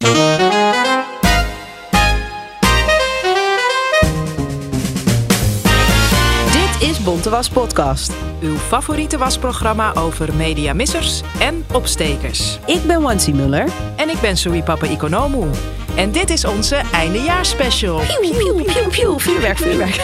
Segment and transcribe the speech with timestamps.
[0.00, 0.08] Dit
[6.88, 8.12] is Bonte Was Podcast.
[8.40, 12.58] Uw favoriete wasprogramma over mediamissers en opstekers.
[12.66, 13.68] Ik ben Wansi Muller.
[13.96, 15.46] En ik ben Sui Papa Economu.
[15.94, 18.00] En dit is onze eindejaarsspecial.
[18.20, 19.18] Pieuw, pieuw, pieuw, pieuw.
[19.18, 20.00] Vuurwerk, vuurwerk.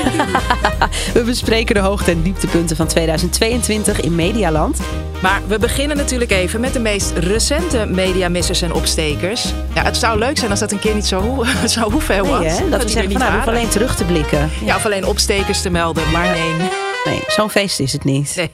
[1.14, 4.78] We bespreken de hoogte- en dieptepunten van 2022 in Medialand.
[5.22, 9.44] Maar we beginnen natuurlijk even met de meest recente mediamissers en opstekers.
[9.74, 12.40] Ja, het zou leuk zijn als dat een keer niet zo, zo hoeveel was.
[12.40, 12.68] Nee, hè?
[12.68, 14.50] Dat, we die zeggen, van, nou, we hoeven alleen terug te blikken.
[14.64, 16.52] Ja, of alleen opstekers te melden, maar nee.
[17.04, 18.34] Nee, zo'n feest is het niet.
[18.36, 18.50] Nee.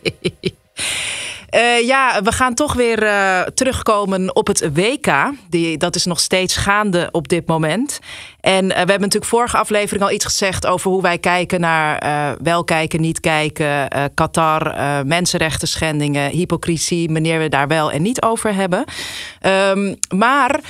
[1.53, 5.33] Eh, ja, we gaan toch weer eh, terugkomen op het WK.
[5.49, 7.99] Die, dat is nog steeds gaande op dit moment.
[8.41, 12.01] En eh, we hebben natuurlijk vorige aflevering al iets gezegd over hoe wij kijken naar
[12.43, 14.75] wel kijken, niet kijken, Qatar,
[15.07, 18.85] mensenrechten schendingen, hypocrisie, wanneer we daar wel en niet over hebben.
[19.41, 20.61] Ehm, maar.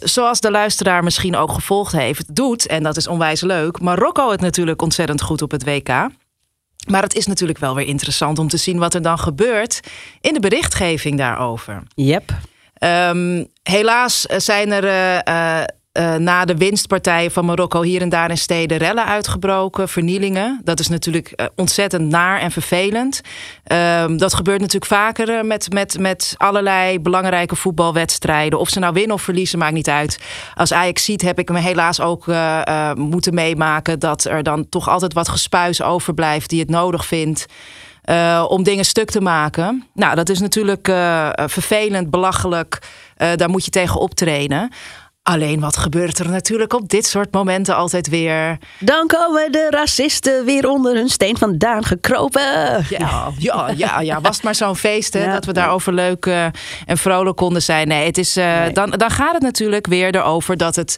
[0.00, 4.40] zoals de luisteraar misschien ook gevolgd heeft, doet, en dat is onwijs leuk, Marokko het
[4.40, 6.08] natuurlijk ontzettend goed op het WK.
[6.86, 9.80] Maar het is natuurlijk wel weer interessant om te zien wat er dan gebeurt
[10.20, 11.82] in de berichtgeving daarover.
[11.94, 12.30] Yep.
[12.80, 14.84] Um, helaas zijn er
[15.28, 15.64] uh,
[15.98, 20.60] uh, na de winstpartijen van Marokko hier en daar in steden rellen uitgebroken, vernielingen.
[20.64, 23.20] Dat is natuurlijk uh, ontzettend naar en vervelend.
[24.02, 28.58] Um, dat gebeurt natuurlijk vaker met, met, met allerlei belangrijke voetbalwedstrijden.
[28.58, 30.20] Of ze nou winnen of verliezen, maakt niet uit.
[30.54, 32.26] Als Ajax ziet, heb ik me helaas ook
[32.94, 37.46] moeten meemaken dat er dan toch altijd wat gespuis overblijft die het nodig vindt.
[38.48, 39.86] Om dingen stuk te maken.
[39.94, 40.86] Nou, dat is natuurlijk
[41.46, 42.78] vervelend, belachelijk.
[43.16, 44.70] Daar moet je tegen optreden.
[45.28, 48.58] Alleen wat gebeurt er natuurlijk op dit soort momenten altijd weer?
[48.78, 52.42] Dan komen de racisten weer onder hun steen vandaan gekropen.
[52.88, 54.20] Ja, ja, ja, ja.
[54.20, 56.44] was het maar zo'n feest hè, ja, dat we daarover leuk uh,
[56.86, 57.88] en vrolijk konden zijn.
[57.88, 58.72] Nee, het is, uh, nee.
[58.72, 60.96] dan, dan gaat het natuurlijk weer erover dat het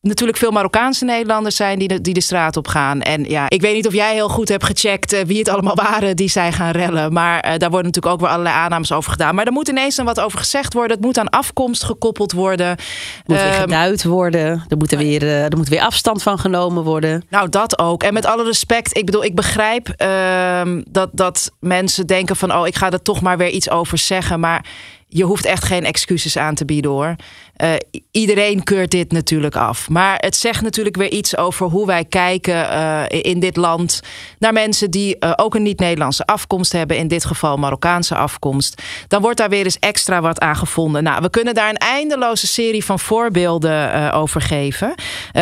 [0.00, 3.00] natuurlijk veel Marokkaanse Nederlanders zijn die de, die de straat op gaan.
[3.00, 5.74] En ja, ik weet niet of jij heel goed hebt gecheckt uh, wie het allemaal
[5.90, 7.12] waren die zijn gaan rellen.
[7.12, 9.34] Maar uh, daar worden natuurlijk ook weer allerlei aannames over gedaan.
[9.34, 10.96] Maar er moet ineens dan wat over gezegd worden.
[10.96, 12.66] Het moet aan afkomst gekoppeld worden.
[12.66, 12.78] Er
[13.26, 14.64] moet weer Ehm, geduid worden.
[14.68, 17.22] Er moet, er, weer, uh, er moet weer afstand van genomen worden.
[17.30, 18.02] Nou, dat ook.
[18.02, 22.54] En met alle respect, ik bedoel, ik begrijp uh, dat, dat mensen denken van...
[22.54, 24.40] oh, ik ga er toch maar weer iets over zeggen.
[24.40, 24.64] Maar
[25.12, 27.16] je hoeft echt geen excuses aan te bieden hoor.
[27.62, 27.72] Uh,
[28.10, 29.88] iedereen keurt dit natuurlijk af.
[29.88, 34.00] Maar het zegt natuurlijk weer iets over hoe wij kijken uh, in dit land
[34.38, 38.82] naar mensen die uh, ook een niet-Nederlandse afkomst hebben, in dit geval Marokkaanse afkomst.
[39.08, 41.02] Dan wordt daar weer eens extra wat aan gevonden.
[41.02, 44.94] Nou, we kunnen daar een eindeloze serie van voorbeelden over geven.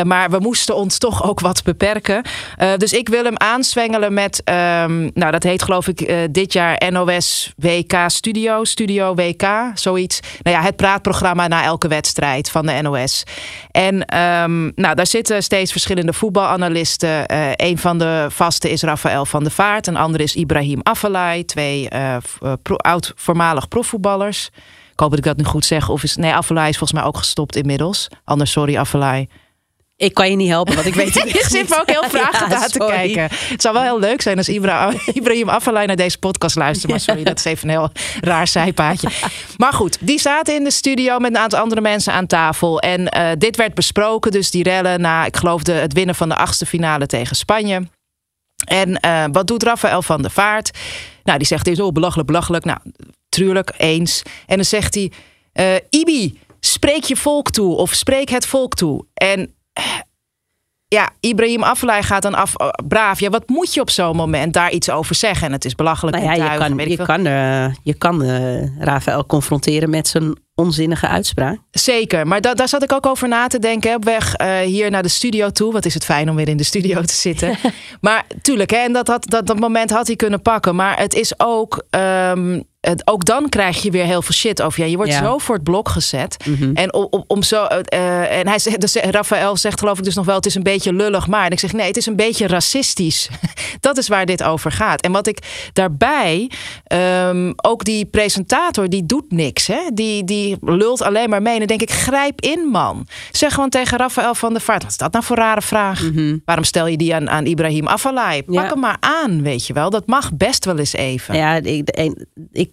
[0.04, 2.22] maar we moesten ons toch ook wat beperken.
[2.76, 7.52] dus ik wil hem aanzwengelen met, um, nou, dat heet geloof ik dit jaar NOS
[7.56, 10.20] WK Studio, Studio WK, zoiets.
[10.42, 13.24] Nou ja, het praatprogramma na elke wedstrijd wedstrijd van de NOS.
[13.70, 17.32] En um, nou, daar zitten steeds verschillende voetbalanalisten.
[17.32, 19.86] Uh, een van de vaste is Rafael van der Vaart.
[19.86, 21.44] Een andere is Ibrahim Afellay.
[21.44, 22.16] Twee uh,
[22.62, 24.50] pro, oud voormalig profvoetballers.
[24.92, 25.88] Ik hoop dat ik dat nu goed zeg.
[25.88, 28.08] Of is, nee, Afellay is volgens mij ook gestopt inmiddels.
[28.24, 29.28] Anders, sorry Afellay.
[29.98, 32.50] Ik kan je niet helpen, want ik weet het Je zit me ook heel vragen
[32.60, 33.28] ja, te kijken.
[33.30, 36.90] Het zou wel heel leuk zijn als Ibra Ibrahim Afellay naar deze podcast luistert.
[36.90, 39.08] Maar sorry, dat is even een heel raar zijpaadje.
[39.56, 42.80] Maar goed, die zaten in de studio met een aantal andere mensen aan tafel.
[42.80, 46.28] En uh, dit werd besproken, dus die rellen na, ik geloof, de, het winnen van
[46.28, 47.82] de achtste finale tegen Spanje.
[48.64, 50.78] En uh, wat doet Rafael van der Vaart?
[51.24, 52.64] Nou, die zegt, dit is oh, belachelijk, belachelijk.
[52.64, 52.78] Nou,
[53.28, 54.22] tuurlijk, eens.
[54.46, 55.12] En dan zegt hij,
[55.54, 59.04] uh, Ibi, spreek je volk toe of spreek het volk toe.
[59.14, 59.52] En
[60.88, 62.54] ja, Ibrahim Afellay gaat dan af.
[62.54, 65.46] Oh, braaf, ja, wat moet je op zo'n moment daar iets over zeggen?
[65.46, 66.16] En het is belachelijk.
[66.16, 70.36] Nou ja, je, tuigen, kan, je, kan, uh, je kan uh, Rafael confronteren met zijn
[70.54, 71.58] onzinnige uitspraak.
[71.70, 73.94] Zeker, maar da daar zat ik ook over na te denken.
[73.94, 75.72] Op weg uh, hier naar de studio toe.
[75.72, 77.56] Wat is het fijn om weer in de studio te zitten.
[78.00, 80.76] maar tuurlijk, hè, en dat, had, dat, dat moment had hij kunnen pakken.
[80.76, 81.84] Maar het is ook.
[81.90, 84.90] Um, eh, ook dan krijg je weer heel veel shit over je.
[84.90, 85.22] Je wordt Ja.
[85.22, 86.36] zo voor het blok gezet.
[86.46, 86.74] Mhm.
[86.74, 87.64] En om, om, om zo.
[87.64, 90.62] eh, en hij zegt, dus, Rafael zegt geloof ik dus nog wel: het is een
[90.62, 91.44] beetje lullig, maar.
[91.44, 93.28] En ik zeg nee, het is een beetje racistisch.
[93.80, 95.00] dat is waar dit over gaat.
[95.00, 96.50] En wat ik daarbij
[96.84, 99.80] ehm, ook die presentator die doet niks, hè?
[99.94, 101.52] Die, die lult alleen maar mee.
[101.52, 103.06] En dan denk ik: grijp in, man.
[103.30, 106.02] Zeg gewoon tegen Rafael van der Vaart: wat is dat nou voor rare vraag?
[106.44, 108.42] Waarom stel je die aan, aan Ibrahim Afellay?
[108.42, 108.64] Pak Mhm.
[108.64, 108.68] Ja.
[108.70, 109.90] hem maar aan, weet je wel.
[109.90, 111.34] Dat mag best wel eens even.
[111.36, 112.14] Ja, ik, de-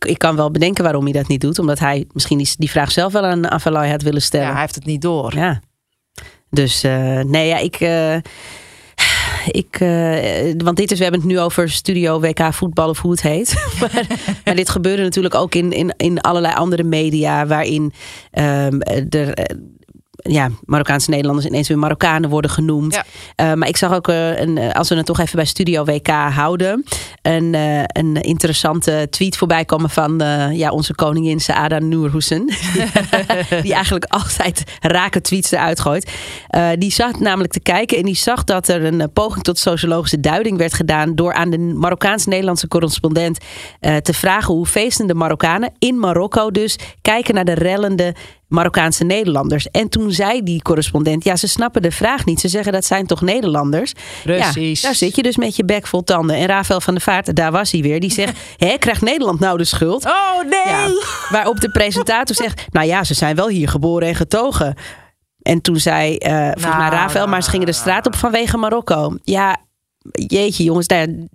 [0.06, 1.60] ik, ik kan wel bedenken waarom hij dat niet doet.
[1.60, 4.46] Omdat hij misschien die, die vraag zelf wel aan Avalai had willen stellen.
[4.46, 5.36] Ja, hij heeft het niet door.
[5.36, 5.62] Ja.
[6.50, 7.75] Dus eh, nee, ja, ik.
[7.75, 8.16] eh,
[9.46, 13.12] ik eh, want dit is, we hebben het nu over Studio WK voetbal of hoe
[13.12, 13.66] het heet.
[13.80, 14.06] maar,
[14.46, 17.48] maar dit gebeurde natuurlijk ook in, in, in allerlei andere media.
[17.48, 17.94] waarin
[18.31, 18.80] ehm,
[19.10, 19.48] er.
[20.27, 22.94] Ja, Marokkaanse Nederlanders ineens weer Marokkanen worden genoemd.
[22.94, 23.04] Ja.
[23.36, 25.83] Eh, maar ik zag ook, eh, een, eh, als we het toch even bij Studio
[25.83, 26.86] WK houden,
[27.22, 27.54] een,
[27.88, 32.45] een interessante tweet voorbij komen van ja, onze koningin Saada Noorhoesen.
[33.63, 36.12] die eigenlijk altijd rake tweets eruit gooit.
[36.77, 40.57] Die zat namelijk te kijken en die zag dat er een poging tot sociologische duiding
[40.57, 43.38] werd gedaan door aan de Marokkaans-Nederlandse correspondent
[43.80, 48.16] eh, te vragen hoe feestende Marokkanen in Marokko dus kijken naar de rellende
[48.56, 49.68] Marokkaanse Nederlanders.
[49.72, 52.40] En toen zei die correspondent, ja, ze snappen de vraag niet.
[52.40, 53.94] Ze zeggen dat zijn toch Nederlanders?
[54.24, 54.81] Precies.
[54.81, 56.36] Ja, daar zit je dus met je bek vol tanden.
[56.36, 58.00] En Rafael van der Vaart, daar was hij weer.
[58.00, 60.06] Die zegt, hè, krijgt Nederland nou de schuld?
[60.06, 60.74] Oh nee!
[60.74, 60.90] Ja,
[61.30, 64.75] waarop de presentator zegt: Nou ja, ze zijn wel hier geboren en getogen.
[65.42, 68.16] En toen zei eh volgens mij Nou, Rafael, nou, maar ze gingen de straat op
[68.16, 69.18] vanwege Marokko.
[69.24, 69.58] Ja,
[70.12, 70.88] jeetje jongens,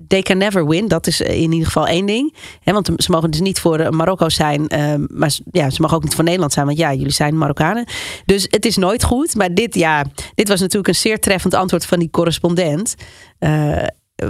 [0.09, 0.89] they can never win.
[0.89, 2.35] Dat is in ieder geval één ding.
[2.65, 4.69] Want ze mogen dus niet voor eh, Marokko zijn.
[4.69, 6.67] eh, maar ze- ja, ze mogen ook niet voor Nederland zijn.
[6.67, 7.85] Want ja, jullie zijn Marokkanen.
[8.25, 9.35] Dus het is nooit goed.
[9.35, 12.95] Maar dit, ja, dit was natuurlijk een zeer treffend antwoord van die correspondent.
[13.39, 13.77] Eh,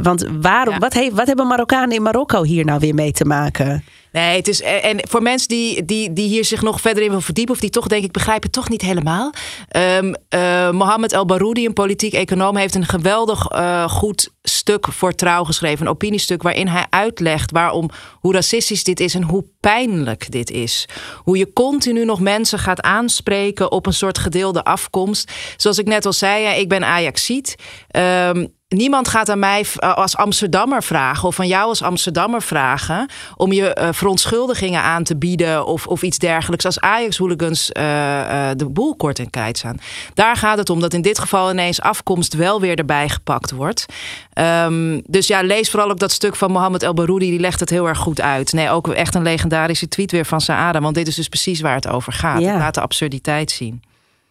[0.03, 0.81] want waarom, Ja.
[0.81, 3.85] wat, heeft, wat hebben Marokkanen in Marokko hier nou weer mee te maken?
[4.13, 4.63] Nee, het is.
[4.63, 7.71] En voor mensen die, die, die hier zich nog verder in wil verdiepen, of die
[7.71, 9.33] toch denk ik begrijpen toch niet helemaal.
[9.69, 15.45] Eh, Mohammed El Baroudi, een politiek econoom, heeft een geweldig eh, goed stuk voor trouw
[15.45, 15.87] geschreven.
[15.87, 20.89] Een opiniestuk waarin hij uitlegt waarom, hoe racistisch dit is en hoe pijnlijk dit is.
[21.17, 25.33] Hoe je continu nog mensen gaat aanspreken op een soort gedeelde afkomst.
[25.57, 27.57] Zoals ik net al zei, ja, ik ben Ajaxiet.
[27.89, 28.47] Ehm
[28.77, 33.75] Niemand gaat aan mij als Amsterdammer vragen of van jou als Amsterdammer vragen om je
[33.75, 38.97] eh, verontschuldigingen aan te bieden of, of iets dergelijks als Ajax-hooligans eh, eh, de boel
[38.97, 39.81] kort en kwijt staan.
[40.15, 43.87] Daar gaat het om dat in dit geval ineens afkomst wel weer erbij gepakt wordt.
[44.33, 47.71] Ehm, dus ja, lees vooral ook dat stuk van Mohammed El Baroudi, die legt het
[47.71, 48.53] heel erg goed uit.
[48.53, 51.75] Nee, ook echt een legendarische tweet weer van Saada, want dit is dus precies waar
[51.75, 52.41] het over gaat.
[52.41, 52.59] Ja.
[52.59, 53.83] Laat de absurditeit zien.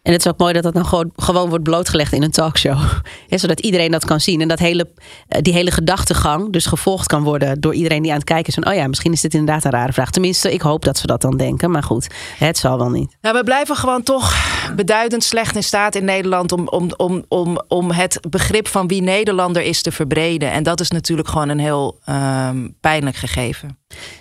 [0.01, 2.79] En het is ook mooi dat dat dan gewoon, gewoon wordt blootgelegd in een talkshow.
[3.27, 4.41] Ja, zodat iedereen dat kan zien.
[4.41, 4.89] En dat hele,
[5.27, 8.53] eh, die hele gedachtegang dus gevolgd kan worden door iedereen die aan het kijken is.
[8.53, 10.09] Van, oh ja, misschien is dit inderdaad een rare vraag.
[10.09, 11.71] Tenminste, ik hoop dat ze dat dan denken.
[11.71, 12.07] Maar goed,
[12.37, 13.17] het zal wel niet.
[13.21, 14.33] Nou, we blijven gewoon toch
[14.75, 19.01] beduidend slecht in staat in Nederland om, om, om, om, om het begrip van wie
[19.01, 20.51] Nederlander is te verbreden.
[20.51, 23.77] En dat is natuurlijk gewoon een heel ehm, pijnlijk gegeven.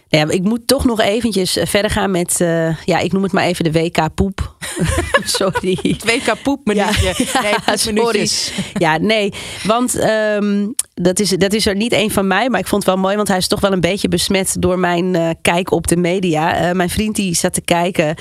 [0.08, 3.32] Ja, ik moet toch nog eventjes eh, verder gaan met, eh, ja, ik noem het
[3.32, 4.56] maar even de WK poep.
[5.38, 5.78] Sorry.
[5.82, 7.06] WK poepminuutje.
[7.32, 8.52] Ja, nee, ja, poepminuutjes.
[8.74, 9.32] Ja, nee,
[9.62, 12.48] want ehm, dat, is, dat is er niet één van mij.
[12.48, 14.78] Maar ik vond het wel mooi, want hij is toch wel een beetje besmet door
[14.78, 16.54] mijn eh, kijk op de media.
[16.54, 18.14] Eh, mijn vriend die zat te kijken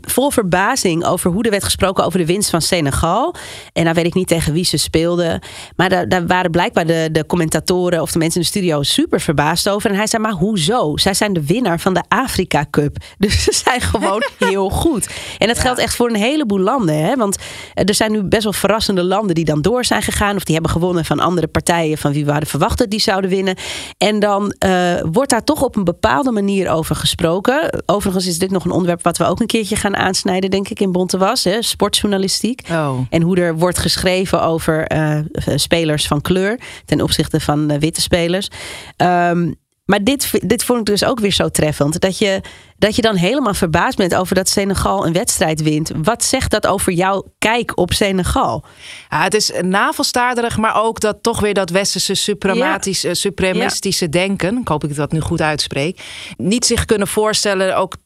[0.00, 3.34] vol verbazing over hoe er werd gesproken over de winst van Senegal.
[3.72, 5.40] En dan weet ik niet tegen wie ze speelden.
[5.76, 9.20] Maar daar, daar waren blijkbaar de, de commentatoren of de mensen in de studio super
[9.20, 9.90] verbaasd over.
[9.90, 10.96] En hij zei, maar hoezo?
[10.96, 12.96] Zij zijn de winnaar van de Afrika Cup.
[13.18, 15.08] Dus ze zijn gewoon heel goed.
[15.38, 17.04] En dat geldt echt voor een heleboel landen.
[17.04, 17.16] Hè?
[17.16, 17.36] Want
[17.74, 20.36] eh, er zijn nu best wel verrassende landen die dan door zijn gegaan.
[20.36, 23.30] Of die hebben gewonnen van andere partijen van wie we hadden verwacht dat die zouden
[23.30, 23.56] winnen.
[23.98, 27.82] En dan eh, wordt daar toch op een bepaalde manier over gesproken.
[27.86, 30.80] Overigens is dit nog een onderwerp wat we ook een keertje gaan aansnijden, denk ik,
[30.80, 31.44] in Bonte Was.
[31.44, 31.62] Hè?
[31.62, 32.62] Sportjournalistiek.
[32.70, 32.98] Oh.
[33.10, 35.18] En hoe er wordt geschreven over eh,
[35.56, 38.48] spelers van kleur ten opzichte van witte spelers.
[38.96, 39.52] Ehm,
[39.84, 42.00] maar dit, dit vond ik dus ook weer zo treffend.
[42.00, 42.40] Dat je,
[42.78, 45.90] dat je dan helemaal verbaasd bent over dat Senegal een wedstrijd wint.
[46.02, 48.64] Wat zegt dat over jouw kijk op Senegal?
[49.10, 54.58] Ja, het is navelstaarderig, maar ook dat toch weer dat westerse suprematische, supremistische denken.
[54.58, 56.00] Ik hoop dat ik dat nu goed uitspreek.
[56.36, 57.96] Niet zich kunnen voorstellen, ook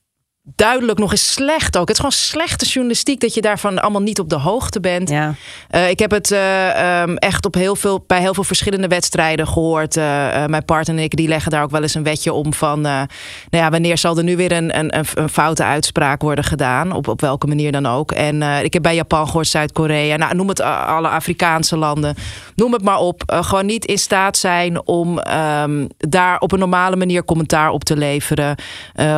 [0.57, 1.89] duidelijk nog eens slecht ook.
[1.89, 5.11] Het is gewoon slechte journalistiek dat je daarvan allemaal niet op de hoogte bent.
[5.11, 5.35] Ja.
[5.71, 9.49] Uh, ik heb het uh, um, echt op heel veel, bij heel veel verschillende wedstrijden
[9.49, 9.97] gehoord.
[9.97, 10.05] Uh,
[10.47, 12.81] mijn partner en ik die leggen daar ook wel eens een wetje om van...
[12.81, 13.07] nou
[13.51, 16.93] ja, wanneer zal er nu weer een, een, een foute uitspraak worden gedaan?
[16.93, 18.13] Op, op welke manier dan ook.
[18.13, 20.17] En ik heb bij Japan gehoord, Zuid-Korea.
[20.17, 22.15] Nou, noem het alle Afrikaanse landen.
[22.55, 23.23] Noem het maar op.
[23.27, 25.19] gewoon niet in staat zijn om
[25.63, 28.57] um, daar op een normale manier commentaar op te leveren.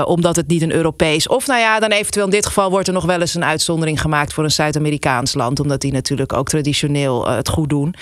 [0.05, 2.95] omdat het niet een Europees of nou ja, dan eventueel in dit geval wordt er
[2.95, 5.61] nog wel eens een uitzondering gemaakt voor een Zuid-Amerikaans land.
[5.61, 7.95] Omdat die natuurlijk ook traditioneel uh, het goed doen.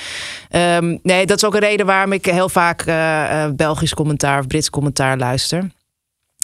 [0.51, 4.39] Um, nee, dat is ook een reden waarom ik heel vaak uh, uh, Belgisch commentaar
[4.39, 5.71] of Brits commentaar luister.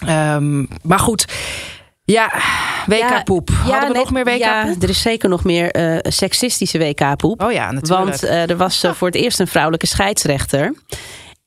[0.09, 1.25] Um, maar goed.
[2.03, 2.31] Ja,
[2.85, 3.49] WK-poep.
[3.49, 4.39] Ja, Hadden we nog meer WK-poep?
[4.39, 7.43] Ja, er is zeker nog meer uh, seksistische WK-poep.
[7.43, 8.21] Oh ja, natuurlijk.
[8.21, 10.73] Want er was voor het eerst een vrouwelijke scheidsrechter.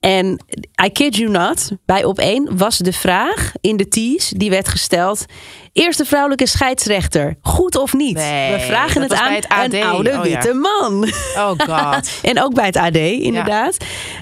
[0.00, 0.40] En
[0.84, 4.68] I kid you not, bij op één was de vraag in de tease die werd
[4.68, 5.24] gesteld.
[5.72, 8.16] Eerste vrouwelijke scheidsrechter, goed of niet?
[8.16, 9.72] Nee, We vragen het aan het AD.
[9.72, 10.54] een oude oh, witte ja.
[10.54, 11.04] man.
[11.36, 12.10] Oh god.
[12.30, 13.76] en ook bij het AD, inderdaad.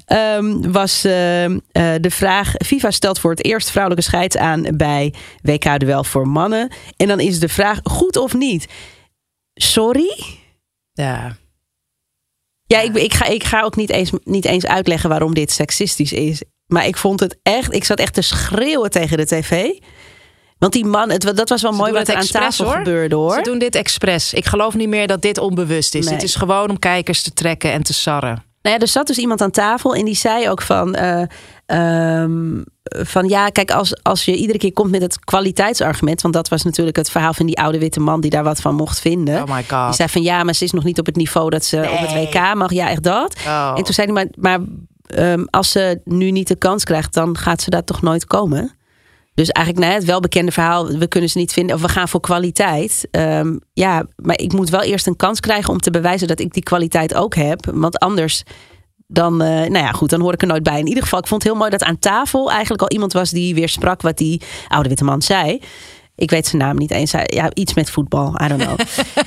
[0.06, 0.36] Ja.
[0.36, 5.14] Um, was uh, uh, de vraag: FIFA stelt voor het eerst vrouwelijke scheids aan bij
[5.42, 6.72] WK-duel voor mannen.
[6.96, 8.66] En dan is de vraag: goed of niet?
[9.54, 10.24] Sorry?
[10.92, 11.36] Ja.
[12.66, 16.12] Ja, ik, ik, ga, ik ga ook niet eens, niet eens uitleggen waarom dit seksistisch
[16.12, 16.42] is.
[16.66, 19.70] Maar ik vond het echt, ik zat echt te schreeuwen tegen de tv.
[20.58, 22.74] Want die man, het, dat was wel Ze mooi wat er aan tafel hoor.
[22.74, 23.34] gebeurde hoor.
[23.34, 24.32] Ze doen dit expres.
[24.32, 26.04] Ik geloof niet meer dat dit onbewust is.
[26.04, 26.14] Nee.
[26.14, 28.44] Dit is gewoon om kijkers te trekken en te sarren.
[28.66, 30.94] Nou ja, er zat dus iemand aan tafel en die zei ook van.
[30.94, 31.22] eh,
[31.66, 36.22] ehm, van ja, kijk, als, als je iedere keer komt met het kwaliteitsargument.
[36.22, 38.74] Want dat was natuurlijk het verhaal van die oude witte man die daar wat van
[38.74, 39.42] mocht vinden.
[39.42, 39.86] Oh my god.
[39.86, 41.98] Die zei van ja, maar ze is nog niet op het niveau dat ze op
[41.98, 42.12] het.
[42.12, 42.72] WK mag.
[42.72, 43.36] Ja, echt dat.
[43.46, 43.72] Oh.
[43.76, 44.66] En toen zei hij, maar, maar
[45.06, 48.75] ehm, als ze nu niet de kans krijgt, dan gaat ze daar toch nooit komen.
[49.36, 52.20] Dus eigenlijk nou, het welbekende verhaal, we kunnen ze niet vinden of we gaan voor
[52.20, 53.08] kwaliteit.
[53.10, 56.52] Ehm, ja, maar ik moet wel eerst een kans krijgen om te bewijzen dat ik
[56.52, 57.70] die kwaliteit ook heb.
[57.72, 58.42] Want anders
[59.06, 60.78] dan, eh, nou ja, goed, dan hoor ik er nooit bij.
[60.78, 63.30] In ieder geval, ik vond het heel mooi dat aan tafel eigenlijk al iemand was
[63.30, 65.60] die weer sprak wat die oude witte man zei.
[66.16, 67.10] Ik weet zijn naam niet eens.
[67.10, 68.40] Ja, iets met voetbal.
[68.44, 68.78] I don't know.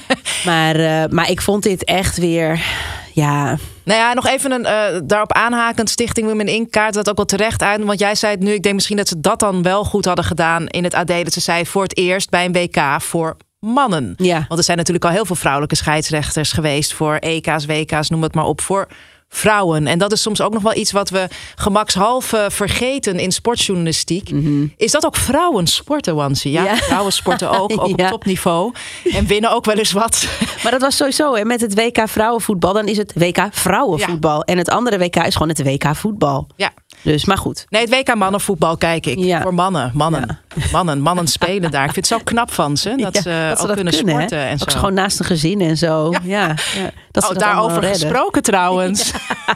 [0.46, 2.66] maar, eh, maar ik vond dit echt weer.
[3.14, 7.16] Ja, Nou ja, nog even een eh, daarop aanhakend Stichting Women in kaart dat ook
[7.16, 7.84] wel terecht uit.
[7.84, 10.26] Want jij zei het nu, ik denk misschien dat ze dat dan wel goed hadden
[10.26, 11.08] gedaan in het AD.
[11.08, 14.14] Dat ze zei voor het eerst bij een WK voor mannen.
[14.18, 14.46] ja.
[14.48, 18.34] Want er zijn natuurlijk al heel veel vrouwelijke scheidsrechters geweest voor EK's, WK's, noem het
[18.34, 18.88] maar op, voor
[19.30, 19.88] vrouwen.
[19.88, 24.30] En dat is soms ook nog wel iets wat we gemakshalve vergeten in sportjournalistiek.
[24.78, 26.52] Is dat ook vrouwen sporten, Wansi?
[26.52, 26.76] Ja, Ja.
[26.76, 28.06] vrouwen sporten ook, ook Ja.
[28.06, 28.74] op topniveau.
[29.14, 30.28] En winnen ook wel eens wat.
[30.64, 32.74] Maar dat was sowieso hè, met het WK vrouwenvoetbal.
[32.74, 34.44] Dan is het WK vrouwenvoetbal.
[34.44, 36.48] En het andere WK is gewoon het WK voetbal.
[36.56, 36.72] Ja.
[37.02, 37.66] Dus, maar goed.
[37.70, 39.42] Nee, het WK mannenvoetbal kijk ik.
[39.42, 39.92] Voor mannen.
[39.94, 40.40] Mannen.
[40.72, 41.00] Mannen.
[41.02, 41.86] Mannen spelen daar.
[41.86, 42.96] Ik vind het zo knap van ze.
[42.96, 44.00] Dat Ja, ze dat ook dat kunnen, hè?
[44.12, 44.64] sporten en zo.
[44.64, 46.14] Ook gewoon naast een gezin en zo.
[46.24, 46.48] Ja.
[46.76, 49.12] Ja, Dat oh, dat daarover gesproken trouwens.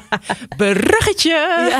[0.57, 1.71] Bruggetje.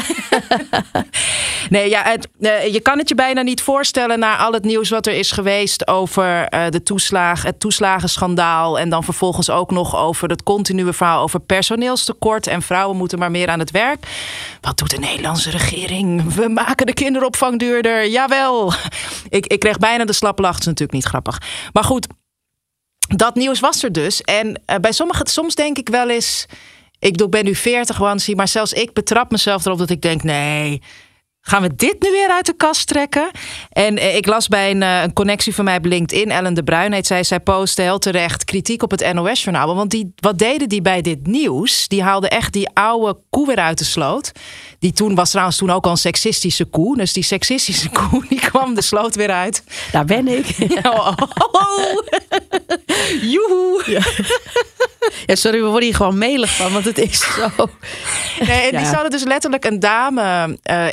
[1.70, 4.90] nee, ja, het, eh, je kan het je bijna niet voorstellen na al het nieuws
[4.90, 8.80] wat er is geweest over eh, de toeslag, het toeslagenschandaal.
[8.80, 12.48] En dan vervolgens ook nog over het continue verhaal over personeelstekort.
[12.48, 14.06] En vrouwen moeten maar meer aan het werk.
[14.62, 16.34] Wat doet de Nederlandse regering?
[16.34, 18.08] We maken de kinderopvang duurder.
[18.08, 18.74] Jawel.
[19.30, 20.52] Ik, ik kreeg bijna de slappe lach.
[20.52, 21.42] Het is natuurlijk niet grappig.
[21.74, 22.08] Maar goed,
[23.08, 24.22] dat nieuws was er dus.
[24.22, 26.46] En eh, bij sommigen, soms denk ik wel eens.
[27.00, 30.82] Ik ben nu 40, Wansi, maar zelfs ik betrap mezelf erop dat ik denk: nee.
[31.46, 33.32] Gaan we dit nu weer uit de kast trekken?
[33.70, 36.64] En eh, ik las bij een, eh, een connectie van mij op LinkedIn, Ellen de
[36.64, 37.24] Bruin heet zij.
[37.24, 39.76] Zij postte heel terecht kritiek op het NOS-journaal.
[39.76, 41.88] Want die, wat deden die bij dit nieuws?
[41.88, 44.32] Die haalden echt die oude koe weer uit de sloot.
[44.80, 46.98] Die toen was trouwens toen ook al een seksistische koe.
[46.98, 49.64] Dus die seksistische koe die kwam de sloot weer uit.
[49.92, 50.46] Daar ben ik.
[50.84, 51.18] Oh, oh,
[51.52, 51.98] oh.
[53.32, 54.02] Joehoe.
[55.26, 57.50] Ja, sorry, we worden hier gewoon melig van, want het is zo.
[58.40, 58.90] Nee, en die Ja.
[58.90, 60.86] zouden dus letterlijk een dame eh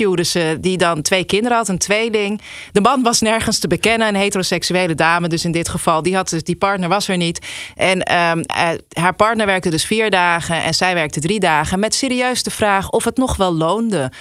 [0.00, 2.40] interviewden ze die dan twee kinderen had, een tweeling.
[2.72, 6.28] De man was nergens te bekennen, een heteroseksuele dame, dus in dit geval, die had
[6.28, 7.46] dus die partner was er niet.
[7.74, 11.94] En ehm, eh, haar partner werkte dus vier dagen en zij werkte drie dagen, met
[11.94, 14.12] serieus de vraag of het nog wel loonde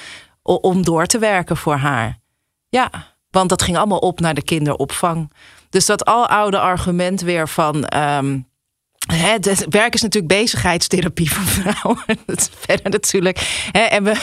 [0.41, 2.19] om door te werken voor haar.
[2.69, 2.89] Ja,
[3.29, 5.31] want dat ging allemaal op naar de kinderopvang.
[5.69, 7.85] Dus dat aloude argument weer van.
[9.11, 12.03] het werk is natuurlijk bezigheidstherapie voor vrouwen.
[12.25, 13.69] Dat is verder natuurlijk.
[13.71, 14.15] En we,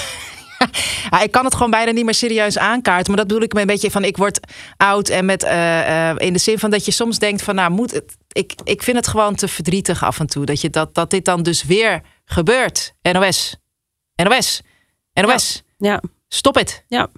[1.11, 3.07] ja, ik kan het gewoon bijna niet meer serieus aankaarten.
[3.07, 4.40] Maar dat bedoel ik me een beetje van: ik word
[4.76, 5.09] oud.
[5.09, 7.90] En met, eh, eh, in de zin van dat je soms denkt: van nou, moet
[7.90, 8.17] het.
[8.33, 10.45] Ik, ik vind het gewoon te verdrietig af en toe.
[10.45, 12.95] Dat, je dat, dat dit dan dus weer gebeurt.
[13.02, 13.57] NOS.
[14.23, 14.61] NOS.
[15.12, 15.62] NOS.
[15.79, 16.02] Ja.
[16.29, 16.85] Stop het.
[16.88, 17.09] Ja.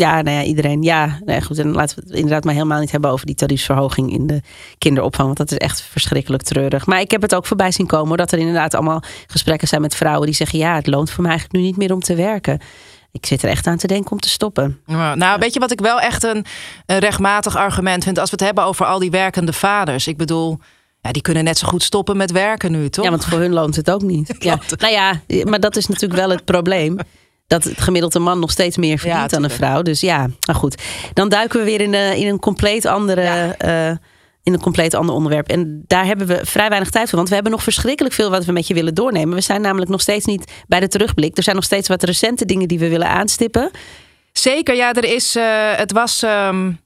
[0.00, 0.82] Ja, nou ja, iedereen.
[0.82, 1.58] Ja, nee, goed.
[1.58, 4.40] En laten we het inderdaad maar helemaal niet hebben over die tariefsverhoging in de
[4.78, 5.26] kinderopvang.
[5.26, 6.86] Want dat is echt verschrikkelijk treurig.
[6.86, 8.18] Maar ik heb het ook voorbij zien komen.
[8.18, 11.30] Dat er inderdaad allemaal gesprekken zijn met vrouwen die zeggen: Ja, het loont voor mij
[11.30, 12.60] eigenlijk nu niet meer om te werken.
[13.12, 14.80] Ik zit er echt aan te denken om te stoppen.
[15.14, 16.44] Nou, weet je wat ik wel echt een,
[16.86, 18.18] een rechtmatig argument vind?
[18.18, 20.06] Als we het hebben over al die werkende vaders.
[20.06, 20.58] Ik bedoel.
[21.00, 23.04] Ja, die kunnen net zo goed stoppen met werken nu, toch?
[23.04, 24.34] Ja, want voor hun loont het ook niet.
[24.38, 24.58] Ja.
[24.78, 26.98] Nou ja, maar dat is natuurlijk wel het probleem
[27.48, 29.82] dat het gemiddelde man nog steeds meer verdient dan een vrouw.
[29.82, 30.82] Dus ja, nou goed.
[31.12, 33.22] Dan duiken we weer in, uh, in een compleet andere.
[33.22, 33.90] Ja.
[33.90, 33.96] Uh,
[34.42, 35.48] in een compleet ander onderwerp.
[35.48, 37.16] En daar hebben we vrij weinig tijd voor.
[37.16, 39.34] Want we hebben nog verschrikkelijk veel wat we met je willen doornemen.
[39.34, 41.36] We zijn namelijk nog steeds niet bij de terugblik.
[41.36, 43.70] Er zijn nog steeds wat recente dingen die we willen aanstippen.
[44.32, 45.36] Zeker, ja, er is.
[45.36, 46.22] Uh, het was.
[46.22, 46.78] Um,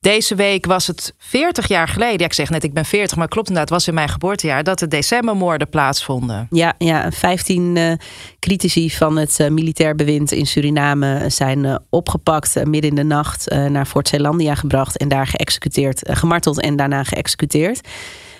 [0.00, 2.18] deze week was het 40 jaar geleden.
[2.18, 3.72] Ja, ik zeg net, ik ben 40, maar klopt inderdaad.
[3.72, 6.46] Was in mijn geboortejaar dat de decembermoorden plaatsvonden.
[6.50, 7.92] Ja, ja 15 uh,
[8.38, 13.50] critici van het uh, militair bewind in Suriname zijn uh, opgepakt midden in de nacht
[13.68, 17.88] naar Fort Zeelandia gebracht en daar geëxecuteerd, gemarteld en daarna geëxecuteerd.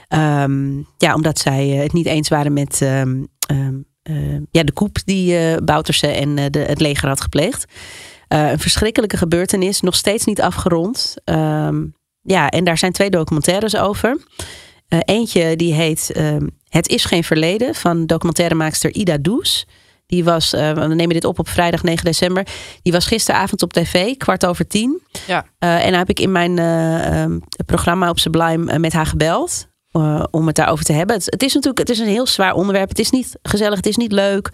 [0.09, 3.87] Um, ja, omdat zij het niet eens waren met um, um,
[4.51, 7.67] ja, de koep die Bouterse en de, het leger had gepleegd.
[8.33, 11.15] Uh, een verschrikkelijke gebeurtenis, nog steeds niet afgerond.
[11.25, 14.17] Um, ja, en daar zijn twee documentaires over.
[14.89, 16.37] Uh, eentje die heet uh,
[16.69, 19.67] Het is geen verleden van documentairemaakster Ida Does.
[20.07, 22.47] Die was, uh, we nemen dit op op vrijdag 9 december.
[22.83, 25.03] Die was gisteravond op tv, kwart over tien.
[25.27, 25.47] Ja.
[25.59, 26.59] en dan heb ik in mijn
[27.15, 29.69] um, programma op Sublime met haar gebeld.
[30.31, 31.17] om het daarover te hebben.
[31.17, 32.89] Het, het, is natuurlijk het is een heel zwaar onderwerp.
[32.89, 34.51] Het is niet gezellig, het is niet leuk.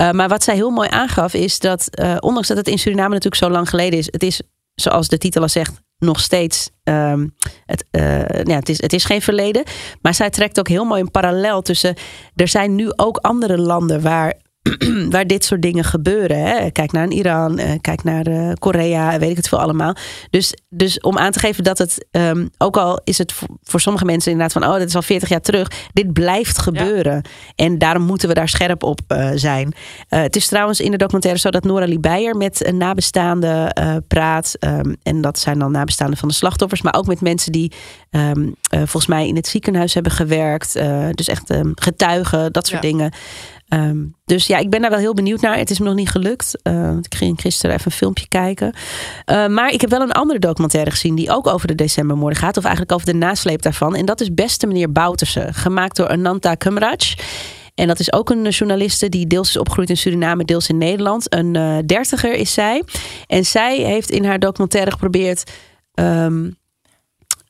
[0.00, 3.08] Uh, maar wat zij heel mooi aangaf is dat, uh, ondanks dat het in Suriname
[3.08, 4.40] natuurlijk zo lang geleden is, het is,
[4.74, 6.70] zoals de titel al zegt, nog steeds.
[6.84, 7.34] Um,
[7.66, 9.64] het, uh, ja, het, is, het is geen verleden.
[10.00, 11.94] Maar zij trekt ook heel mooi een parallel tussen.
[12.34, 14.34] Er zijn nu ook andere landen waar
[15.10, 16.42] waar dit soort dingen gebeuren.
[16.42, 16.70] Hè.
[16.70, 19.94] Kijk naar Iran, uh, kijk naar uh, Korea, weet ik het veel allemaal.
[20.30, 23.80] Dus, dus om aan te geven dat het, um, ook al is het voor, voor,
[23.80, 27.14] sommige mensen inderdaad van, oh, dit is al 40 jaar terug, dit blijft gebeuren.
[27.14, 27.64] Ja.
[27.64, 29.74] En daarom moeten we daar scherp op uh, zijn.
[30.08, 33.74] het is trouwens in de documentaire zo dat Nora Liebeyer met een nabestaande
[34.08, 34.54] praat.
[34.60, 37.72] Um, en dat zijn dan nabestaanden van de slachtoffers, maar ook met mensen die
[38.10, 40.72] um, volgens mij in het ziekenhuis hebben gewerkt.
[41.14, 42.88] dus echt getuigen, dat soort ja.
[42.88, 43.12] dingen.
[43.68, 45.58] Um, dus ja, ik ben daar wel heel benieuwd naar.
[45.58, 46.58] Het is me nog niet gelukt.
[46.62, 48.74] Uh, ik ging gisteren even een filmpje kijken.
[49.30, 52.56] Uh, maar ik heb wel een andere documentaire gezien die ook over de decembermoorden gaat.
[52.56, 53.94] Of eigenlijk over de nasleep daarvan.
[53.94, 55.48] En dat is Beste Meneer Bouterse.
[55.50, 57.16] Gemaakt door Ananta Kumraj.
[57.74, 61.34] En dat is ook een journaliste die deels is opgegroeid in Suriname, deels in Nederland.
[61.34, 62.82] Een uh, dertiger is zij.
[63.26, 65.52] En zij heeft in haar documentaire geprobeerd.
[65.94, 66.56] Um,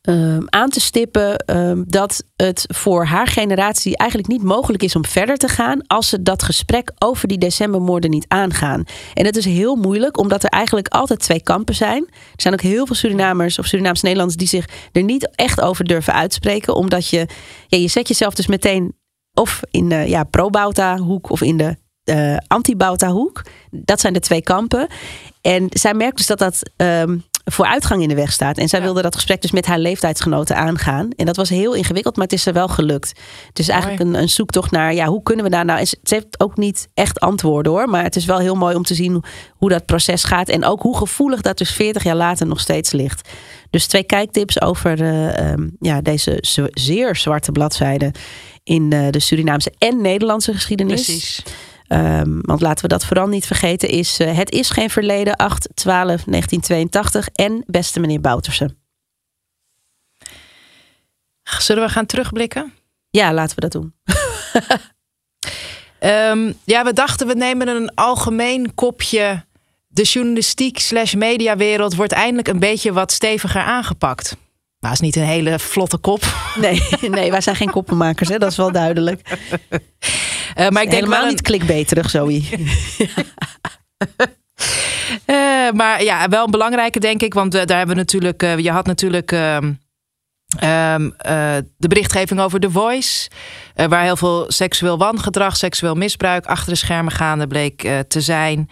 [0.07, 5.05] um, aan te stippen um, dat het voor haar generatie eigenlijk niet mogelijk is om
[5.05, 8.85] verder te gaan als ze dat gesprek over die decembermoorden niet aangaan.
[9.15, 12.07] En dat is heel moeilijk, omdat er eigenlijk altijd twee kampen zijn.
[12.11, 15.85] Er zijn ook heel veel Surinamers of Surinaams Nederlanders die zich er niet echt over
[15.85, 17.29] durven uitspreken, omdat je,
[17.67, 18.95] ja, je zet jezelf dus meteen
[19.35, 23.43] of in de ja, pro-Bauta hoek of in de uh, anti-Bauta hoek.
[23.71, 24.87] Dat zijn de twee kampen.
[25.41, 28.59] En zij merkt dus dat dat um, vooruitgang in de weg staat.
[28.59, 28.85] En zij ja.
[28.85, 31.11] wilde dat gesprek dus met haar leeftijdsgenoten aangaan.
[31.17, 33.13] En dat was heel ingewikkeld, maar het is er wel gelukt.
[33.49, 35.85] Het is eigenlijk een, een, zoektocht naar, ja, hoe kunnen we daar nou...
[35.85, 38.95] Ze heeft ook niet echt antwoorden hoor, maar het is wel heel mooi om te
[38.95, 40.49] zien hoe dat proces gaat.
[40.49, 43.29] En ook hoe gevoelig dat dus 40 jaar later nog steeds ligt.
[43.71, 46.39] Dus twee kijktips over uh, um, ja, deze
[46.71, 48.13] zeer zwarte bladzijde
[48.65, 51.05] in uh, de Surinaamse en Nederlandse geschiedenis.
[51.05, 51.43] Precies.
[51.89, 55.69] Um, want laten we dat vooral niet vergeten, is uh, Het is geen verleden, 8,
[55.75, 58.75] 12, 1982 en Beste meneer Bouterse.
[61.43, 62.73] Zullen we gaan terugblikken?
[63.11, 63.95] Ja, laten we dat doen.
[66.01, 69.45] um, ja, we dachten we nemen een algemeen kopje.
[69.87, 74.37] De journalistiek slash mediawereld wordt eindelijk een beetje wat steviger aangepakt.
[74.79, 76.25] Maar is niet een hele vlotte kop.
[76.61, 78.39] Nee, nee wij zijn geen koppenmakers, hè?
[78.39, 79.39] dat is wel duidelijk.
[80.59, 81.29] Uh, maar ik denk helemaal een...
[81.29, 82.43] niet klikbeterig, Zoe.
[85.27, 87.35] uh, maar ja, wel een belangrijke, denk ik.
[87.35, 88.41] Want uh, daar hebben we natuurlijk.
[88.41, 89.31] je had natuurlijk.
[89.31, 89.79] Um,
[90.63, 93.31] uh, de berichtgeving over The Voice,
[93.77, 98.21] uh, waar heel veel seksueel wangedrag, seksueel misbruik achter de schermen gaande bleek uh, te
[98.21, 98.69] zijn.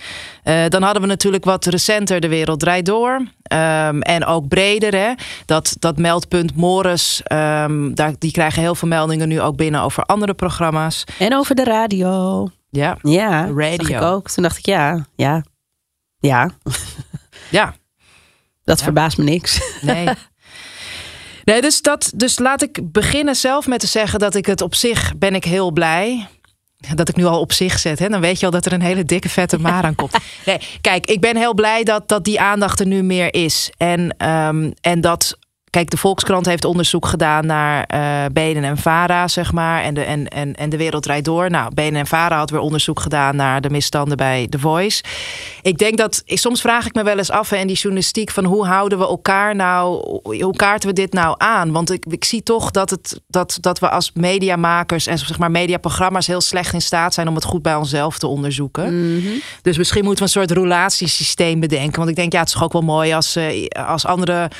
[0.68, 3.12] dan hadden we natuurlijk wat recenter De Wereld Draait Door.
[3.52, 5.12] Um, en ook breder, hè?
[5.46, 10.02] Dat, dat meldpunt Morris, um, daar, die krijgen heel veel meldingen nu ook binnen over
[10.02, 11.04] andere programma's.
[11.18, 12.48] En over de radio.
[12.70, 13.96] Ja, ja radio.
[13.96, 14.30] ik ook.
[14.30, 15.44] Toen dacht ik, ja, ja,
[16.18, 16.50] ja.
[17.50, 17.74] Ja.
[18.64, 18.84] Dat ja.
[18.84, 19.60] verbaast me niks.
[19.80, 20.08] Nee.
[21.44, 24.74] Nee, dus, dat, dus laat ik beginnen zelf met te zeggen dat ik het op
[24.74, 26.26] zich ben ik heel blij.
[26.94, 28.82] dat ik nu al op zich zet, hè, dan weet je al dat er een
[28.82, 30.16] hele dikke vette maar aan komt.
[30.46, 33.70] Nee, kijk, ik ben heel blij dat, dat die aandacht er nu meer is.
[33.76, 35.38] En, ehm, en dat
[35.74, 39.82] Kijk, de Volkskrant heeft onderzoek gedaan naar uh, Benen en Vara, zeg maar.
[39.82, 41.50] En de, en, en, en de wereld draait door.
[41.50, 45.02] Nou, Benen en Vara had weer onderzoek gedaan naar de misstanden bij The Voice.
[45.62, 48.66] Ik denk dat, soms vraag ik me wel eens af in die journalistiek van hoe
[48.66, 49.90] houden we elkaar nou,
[50.22, 51.72] hoe kaarten we dit nou aan?
[51.72, 55.50] Want ik, ik zie toch dat, het, dat, dat we als mediamakers en zeg maar
[55.50, 59.14] mediaprogramma's heel slecht in staat zijn om het goed bij onszelf te onderzoeken.
[59.16, 59.32] Mhm.
[59.62, 61.96] Dus misschien moeten we een soort roulatiesysteem bedenken.
[61.96, 64.50] Want ik denk, ja, het is toch ook wel mooi als, uh, als andere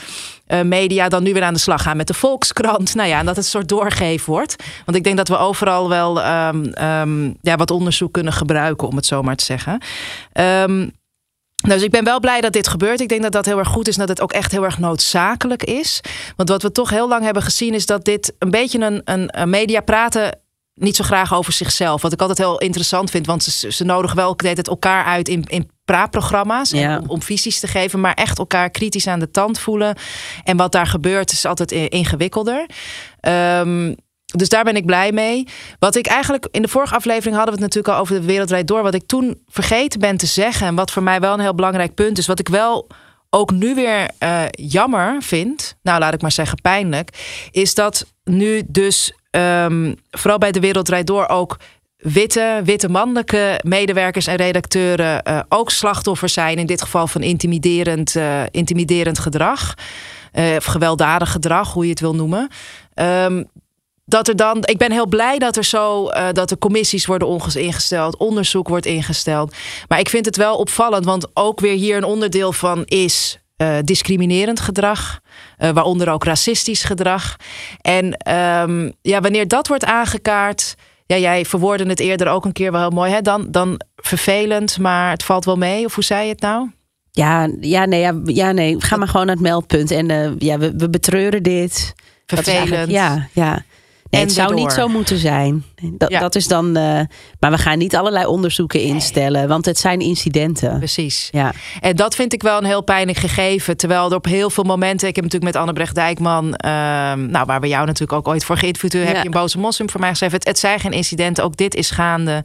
[0.49, 2.95] uh, media dan nu weer aan de slag gaan met de Volkskrant.
[2.95, 4.57] Nou ja, en dat het een soort doorgeven wordt.
[4.85, 8.97] Want ik denk dat we overal wel um, um, ja, wat onderzoek kunnen gebruiken, om
[8.97, 9.81] het zo maar te zeggen.
[10.41, 10.93] Um,
[11.67, 13.01] dus ik ben wel blij dat dit gebeurt.
[13.01, 14.79] Ik denk dat dat heel erg goed is en dat het ook echt heel erg
[14.79, 16.01] noodzakelijk is.
[16.37, 19.41] Want wat we toch heel lang hebben gezien is dat dit een beetje een, een,
[19.41, 20.39] een media praten
[20.75, 22.03] niet zo graag over zichzelf.
[22.03, 23.27] Wat ik altijd heel interessant vind.
[23.27, 26.71] Want ze, ze nodigen wel het elkaar uit in, in praatprogramma's.
[26.71, 26.99] Ja.
[26.99, 28.01] Om, om, visies te geven.
[28.01, 29.97] Maar echt elkaar kritisch aan de tand voelen.
[30.45, 32.67] En wat daar gebeurt is altijd ingewikkelder.
[33.21, 33.95] Um,
[34.27, 35.49] dus daar ben ik blij mee.
[35.79, 38.67] Wat ik eigenlijk in de vorige aflevering hadden we het natuurlijk al over de wereldrijd
[38.67, 38.83] door.
[38.83, 40.67] Wat ik toen vergeten ben te zeggen.
[40.67, 42.27] En wat voor mij wel een heel belangrijk punt is.
[42.27, 42.87] Wat ik wel
[43.31, 45.77] ook nu weer uh, jammer vind.
[45.83, 47.09] Nou, laat ik maar zeggen pijnlijk.
[47.51, 51.57] Is dat nu dus um, vooral bij de Wereldrijd Door ook
[51.97, 56.59] witte, witte mannelijke medewerkers en redacteuren uh, ook slachtoffer zijn.
[56.59, 59.75] In dit geval van intimiderend, uh, intimiderend gedrag.
[60.33, 62.49] Uh, of gewelddadig gedrag, hoe je het wil noemen.
[62.95, 63.49] Um,
[64.05, 68.17] dat er dan, ik ben heel blij dat er zo dat er commissies worden ingesteld,
[68.17, 69.55] onderzoek wordt ingesteld.
[69.89, 73.79] Maar ik vind het wel opvallend, want ook weer hier een onderdeel van is uh,
[73.85, 75.21] discriminerend gedrag,
[75.59, 77.37] uh, waaronder ook racistisch gedrag.
[77.81, 80.75] En um, ja, wanneer dat wordt aangekaart,
[81.07, 83.21] ja, jij verwoordde het eerder ook een keer wel heel mooi, hè?
[83.21, 85.85] Dan, dan vervelend, maar het valt wel mee.
[85.85, 86.71] Of hoe zei je het nou?
[87.11, 88.77] Ja, ja, nee, ja, ja, nee.
[88.79, 89.91] ga maar gewoon naar het meldpunt.
[89.91, 91.95] En uh, ja, we, we betreuren dit.
[92.27, 92.91] Vervelend.
[92.91, 93.65] Ja, ja
[94.17, 95.65] het zou niet zo moeten zijn.
[95.83, 96.67] Dat, dat is dan.
[96.67, 97.01] Uh,
[97.41, 100.79] maar we gaan niet allerlei onderzoeken instellen, want het zijn incidenten.
[100.79, 101.29] Precies.
[101.33, 101.53] Ja.
[101.81, 103.77] En dat vind ik wel een heel pijnlijk gegeven.
[103.77, 105.09] Terwijl er op heel veel momenten.
[105.09, 106.47] Ik heb natuurlijk met Annebrecht Dijkman.
[106.47, 106.71] Uh,
[107.13, 109.13] nou, waar we jou natuurlijk ook ooit voor geïnterviewd hebben.
[109.13, 110.37] Heb je een boze moslim voor mij geschreven.
[110.37, 111.45] Het, het zijn geen incidenten.
[111.45, 112.45] Ook dit is gaande.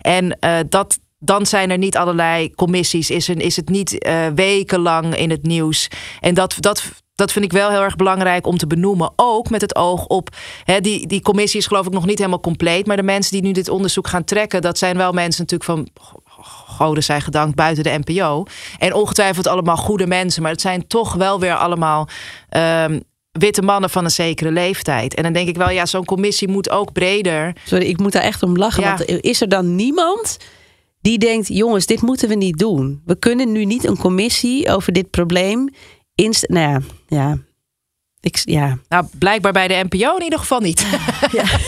[0.00, 3.10] En uh, dat, dan zijn er niet allerlei commissies.
[3.10, 5.88] Is, is het niet uh, wekenlang in het nieuws.
[6.20, 9.12] En dat, dat, dat vind ik wel heel erg belangrijk om te benoemen.
[9.16, 10.36] Ook met het oog op.
[10.64, 12.86] Hè, die, die commissie is geloof ik nog niet helemaal compleet.
[12.86, 15.88] Maar de mensen die nu dit onderzoek gaan trekken, dat zijn wel mensen natuurlijk van.
[16.66, 18.44] Goden zij gedankt buiten de NPO.
[18.78, 20.42] En ongetwijfeld allemaal goede mensen.
[20.42, 22.08] Maar het zijn toch wel weer allemaal.
[22.56, 25.14] Um, witte mannen van een zekere leeftijd.
[25.14, 27.56] En dan denk ik wel, ja, zo'n commissie moet ook breder.
[27.64, 28.82] Sorry, ik moet daar echt om lachen.
[28.82, 30.36] Want is er dan niemand
[31.00, 33.02] die denkt: jongens, dit moeten we niet doen?
[33.04, 35.70] We kunnen nu niet een commissie over dit probleem
[36.14, 37.38] inst nou ja, ja.
[38.20, 38.78] Ik, ja.
[38.88, 40.86] Nou, blijkbaar bij de NPO in ieder geval niet.
[41.32, 41.44] Ja.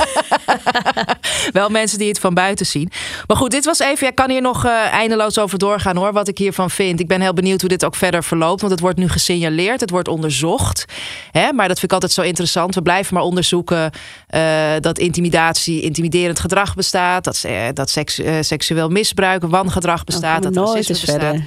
[1.53, 2.91] Wel mensen die het van buiten zien.
[3.27, 4.07] Maar goed, dit was even.
[4.07, 6.13] Ik kan hier nog uh, eindeloos over doorgaan hoor.
[6.13, 7.01] Wat ik hiervan vind.
[7.01, 8.61] Ik ben heel benieuwd hoe dit ook verder verloopt.
[8.61, 9.81] Want het wordt nu gesignaleerd.
[9.81, 10.85] Het wordt onderzocht.
[11.31, 11.53] Hè?
[11.53, 12.75] Maar dat vind ik altijd zo interessant.
[12.75, 13.91] We blijven maar onderzoeken
[14.31, 17.25] uh, dat intimidatie, intimiderend gedrag bestaat.
[17.25, 20.43] Dat, uh, dat seks, seksueel misbruik, wangedrag bestaat.
[20.43, 21.21] dat racisme bestaat.
[21.21, 21.43] Verder.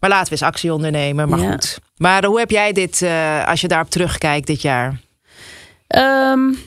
[0.00, 1.28] Maar laten we eens actie ondernemen.
[1.28, 1.78] Maar goed.
[1.96, 3.04] Maar hoe heb jij dit,
[3.46, 5.00] als je daarop terugkijkt dit jaar?
[5.96, 6.58] Um,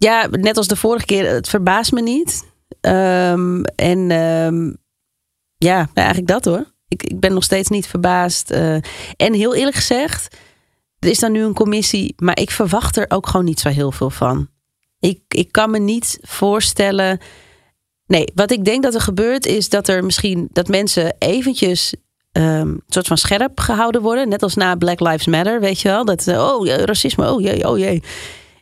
[0.00, 2.48] ja, net als de vorige keer, het verbaast me niet.
[2.80, 4.76] Um, en um,
[5.56, 6.64] ja, eigenlijk dat hoor.
[6.88, 8.52] Ik, ik ben nog steeds niet verbaasd.
[8.52, 8.74] Uh,
[9.16, 10.36] en heel eerlijk gezegd,
[10.98, 13.92] er is dan nu een commissie, maar ik verwacht er ook gewoon niet zo heel
[13.92, 14.48] veel van.
[14.98, 17.20] Ik, ik kan me niet voorstellen.
[18.06, 21.94] Nee, wat ik denk dat er gebeurt is dat er misschien dat mensen eventjes
[22.32, 24.28] um, soort van scherp gehouden worden.
[24.28, 26.04] Net als na Black Lives Matter, weet je wel.
[26.04, 28.02] Dat, uh, oh, racisme, oh jee, oh jee.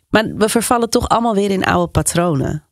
[0.09, 2.69] Maar we vervallen toch allemaal weer in oude patronen.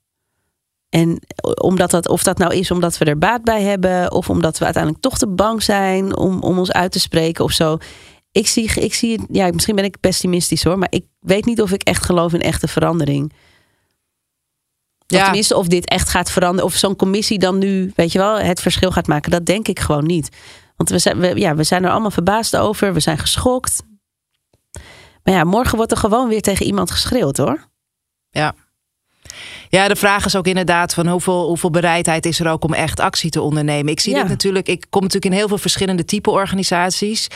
[0.88, 1.20] En
[1.60, 4.64] omdat dat, of dat nou is omdat we er baat bij hebben, of omdat we
[4.64, 7.78] uiteindelijk toch te bang zijn om, om ons uit te spreken of zo.
[8.32, 11.72] Ik zie, ik zie, ja, misschien ben ik pessimistisch hoor, maar ik weet niet of
[11.72, 13.32] ik echt geloof in echte verandering.
[15.06, 15.18] Ja.
[15.18, 16.64] Of tenminste, of dit echt gaat veranderen.
[16.64, 19.30] Of zo'n commissie dan nu, weet je wel, het verschil gaat maken.
[19.30, 20.28] Dat denk ik gewoon niet.
[20.76, 22.92] Want we zijn, we, ja, we zijn er allemaal verbaasd over.
[22.92, 23.82] We zijn geschokt.
[25.26, 27.66] Maar ja, morgen wordt er gewoon weer tegen iemand geschreeuwd hoor.
[28.30, 28.54] Ja.
[29.68, 33.00] Ja, de vraag is ook inderdaad van hoeveel, hoeveel bereidheid is er ook om echt
[33.00, 33.92] actie te ondernemen.
[33.92, 34.20] Ik zie Ja.
[34.20, 37.28] dit natuurlijk, ik kom natuurlijk in heel veel verschillende type organisaties.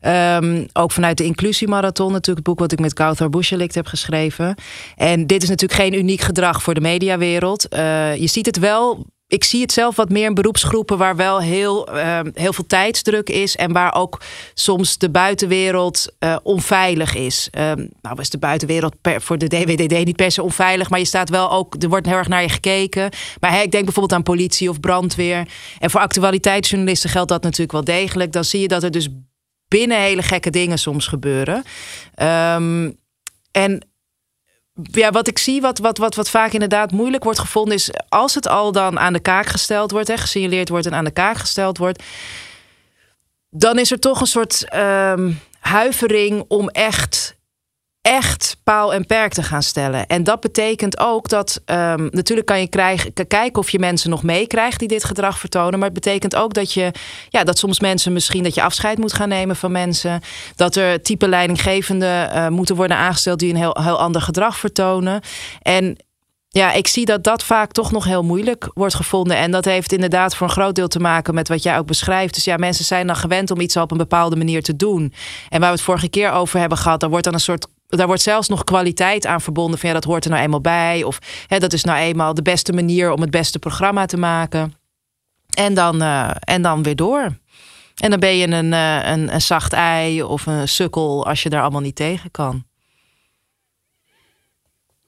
[0.00, 4.54] Ehm, ook vanuit de Inclusiemarathon, natuurlijk het boek wat ik met Kauthar Bouchelik heb geschreven.
[4.96, 7.68] En dit is natuurlijk geen uniek gedrag voor de mediawereld.
[7.68, 11.40] Eh, je ziet het wel ik zie het zelf wat meer in beroepsgroepen waar wel
[11.40, 13.56] heel, ehm, heel veel tijdsdruk is.
[13.56, 14.20] En waar ook
[14.54, 17.48] soms de buitenwereld eh, onveilig is.
[17.50, 20.90] Ehm, nou is de buitenwereld per, voor de DWDD niet per se onveilig.
[20.90, 23.10] Maar je staat wel ook, er wordt heel erg naar je gekeken.
[23.40, 25.48] Maar hè, ik denk bijvoorbeeld aan politie of brandweer.
[25.78, 28.32] En voor actualiteitsjournalisten geldt dat natuurlijk wel degelijk.
[28.32, 29.08] Dan zie je dat er dus
[29.68, 31.64] binnen hele gekke dingen soms gebeuren.
[32.14, 32.90] Ehm,
[33.50, 33.87] en
[34.82, 38.34] ja, wat ik zie, wat, wat, wat, wat vaak inderdaad moeilijk wordt gevonden, is als
[38.34, 41.36] het al dan aan de kaak gesteld wordt, hè, gesignaleerd wordt en aan de kaak
[41.36, 42.02] gesteld wordt,
[43.50, 47.36] dan is er toch een soort ehm, huivering om echt,
[48.08, 50.06] echt paal en perk te gaan stellen.
[50.06, 54.22] En dat betekent ook dat ehm, natuurlijk kan je krijgen, kijken of je mensen nog
[54.22, 55.78] meekrijgt die dit gedrag vertonen.
[55.78, 56.90] Maar het betekent ook dat je,
[57.28, 60.20] ja, dat soms mensen misschien dat je afscheid moet gaan nemen van mensen.
[60.56, 65.20] Dat er type leidinggevenden eh, moeten worden aangesteld die een heel, heel ander gedrag vertonen.
[65.62, 65.96] En
[66.48, 69.36] ja, ik zie dat dat vaak toch nog heel moeilijk wordt gevonden.
[69.36, 72.34] En dat heeft inderdaad voor een groot deel te maken met wat jij ook beschrijft.
[72.34, 75.12] Dus ja, mensen zijn dan gewend om iets op een bepaalde manier te doen.
[75.48, 77.66] En waar we het vorige keer over hebben gehad, daar wordt dan een soort.
[77.96, 79.78] Daar wordt zelfs nog kwaliteit aan verbonden.
[79.78, 81.02] Van ja, dat hoort er nou eenmaal bij.
[81.02, 84.74] Of hè, dat is nou eenmaal de beste manier om het beste programma te maken.
[85.54, 87.38] En dan, eh, en dan weer door.
[87.94, 91.48] En dan ben je een, eh, een, een zacht ei of een sukkel als je
[91.48, 92.64] daar allemaal niet tegen kan.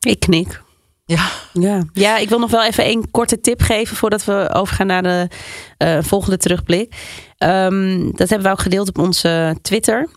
[0.01, 0.63] Ik knik.
[1.05, 1.29] Ja.
[1.53, 1.85] Ja.
[1.93, 5.29] ja, ik wil nog wel even een korte tip geven voordat we overgaan naar de
[5.77, 6.95] eh, volgende terugblik.
[7.37, 10.09] Ehm, dat hebben we ook gedeeld op onze Twitter,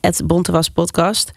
[0.00, 0.22] het
[0.74, 1.32] Podcast.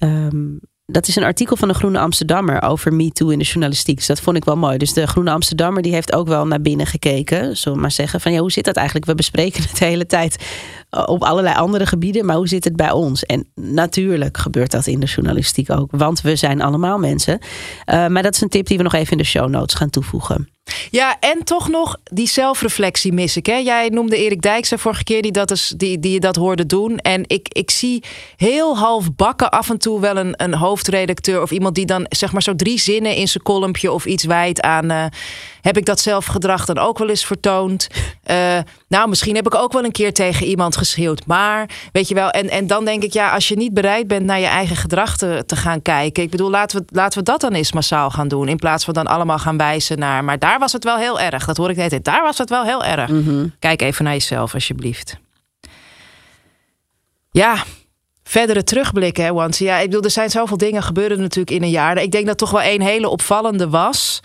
[0.00, 3.96] Ehm, dat is een artikel van de Groene Amsterdammer over MeToo in de journalistiek.
[3.96, 4.78] Dus dat vond ik wel mooi.
[4.78, 7.56] Dus de Groene Amsterdammer die heeft ook wel naar binnen gekeken.
[7.56, 9.06] Zullen we maar zeggen van ja, hoe zit dat eigenlijk?
[9.06, 10.44] We bespreken het de hele tijd
[10.90, 12.26] op allerlei andere gebieden.
[12.26, 13.24] Maar hoe zit het bij ons?
[13.24, 15.88] En natuurlijk gebeurt dat in de journalistiek ook.
[15.90, 17.38] Want we zijn allemaal mensen.
[17.40, 19.90] Uh, maar dat is een tip die we nog even in de show notes gaan
[19.90, 20.48] toevoegen.
[20.90, 23.46] Ja, en toch nog die zelfreflectie mis ik.
[23.46, 23.56] Hè?
[23.56, 26.98] Jij noemde Erik Dijkse vorige keer die dat, is, die, die dat hoorde doen.
[26.98, 28.04] En ik, ik zie
[28.36, 31.42] heel half bakken af en toe wel een, een hoofdredacteur...
[31.42, 34.60] of iemand die dan zeg maar zo drie zinnen in zijn kolompje of iets wijdt
[34.60, 34.90] aan...
[34.90, 35.04] Uh,
[35.60, 37.88] heb ik dat zelfgedrag dan ook wel eens vertoond?
[38.30, 41.26] Uh, nou, misschien heb ik ook wel een keer tegen iemand geschreeuwd.
[41.26, 43.12] Maar, weet je wel, en, en dan denk ik...
[43.12, 46.22] ja, als je niet bereid bent naar je eigen gedrag te, te gaan kijken...
[46.22, 48.48] ik bedoel, laten we, laten we dat dan eens massaal gaan doen...
[48.48, 50.24] in plaats van dan allemaal gaan wijzen naar...
[50.24, 51.44] maar daar was het wel heel erg.
[51.44, 52.04] Dat hoor ik net.
[52.04, 53.08] Daar was het wel heel erg.
[53.10, 53.18] Mhm.
[53.18, 53.54] Mm -hmm.
[53.58, 55.16] Kijk even naar jezelf, alsjeblieft.
[57.30, 57.64] Ja,
[58.22, 61.70] verdere terugblikken, hè, want ja, ik bedoel, er zijn zoveel dingen gebeurden natuurlijk in een
[61.70, 62.02] jaar.
[62.02, 64.20] Ik denk dat toch wel een hele opvallende was.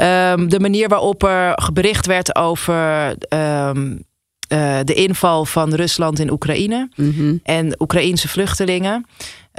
[0.00, 4.04] Um, de manier waarop er bericht werd over um,
[4.48, 7.08] uh, de inval van Rusland in Oekraïne Mhm.
[7.08, 7.40] mm -hmm.
[7.42, 9.06] en Oekraïense vluchtelingen.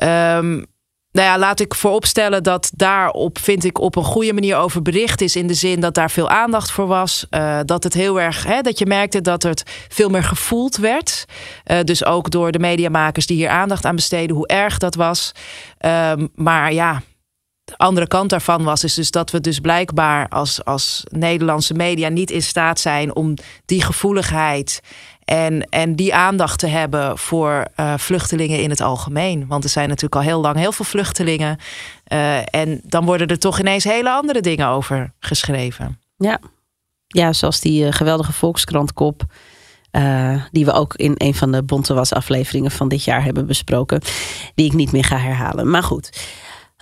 [0.04, 0.66] Um,
[1.12, 5.22] nou ja, laat ik vooropstellen dat daarop, vind ik, op een goede manier over bericht
[5.22, 5.36] is.
[5.36, 7.26] In de zin dat daar veel aandacht voor was.
[7.30, 11.26] Uh, dat het heel erg, hè, dat je merkte dat het veel meer gevoeld werd.
[11.66, 15.32] Uh, dus ook door de mediamakers die hier aandacht aan besteden, hoe erg dat was.
[15.86, 17.02] Um, maar ja,
[17.70, 22.10] de andere kant daarvan was is dus dat we dus blijkbaar als, als Nederlandse media
[22.10, 23.34] niet in staat zijn om
[23.66, 24.82] die gevoeligheid
[25.26, 29.48] en, en die aandacht te hebben voor uh, vluchtelingen in het algemeen.
[29.48, 31.58] Want er zijn natuurlijk al heel lang heel veel vluchtelingen.
[32.14, 36.00] Uh, en dan worden er toch ineens hele andere dingen over geschreven.
[36.18, 36.40] Ja,
[37.08, 39.24] ja zoals die uh, geweldige Volkskrantkop.
[40.52, 44.02] Die we ook in een van de Bonte Was afleveringen van dit jaar hebben besproken.
[44.56, 45.70] Die ik niet meer ga herhalen.
[45.70, 46.10] Maar goed.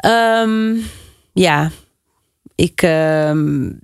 [0.06, 0.84] Um,
[1.34, 1.72] ja,
[2.56, 2.82] ik,
[3.30, 3.80] um,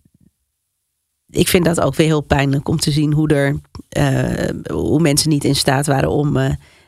[1.29, 3.59] ik vind dat ook weer heel pijnlijk om te zien hoe, er,
[3.97, 6.35] uh, hoe mensen niet in staat waren om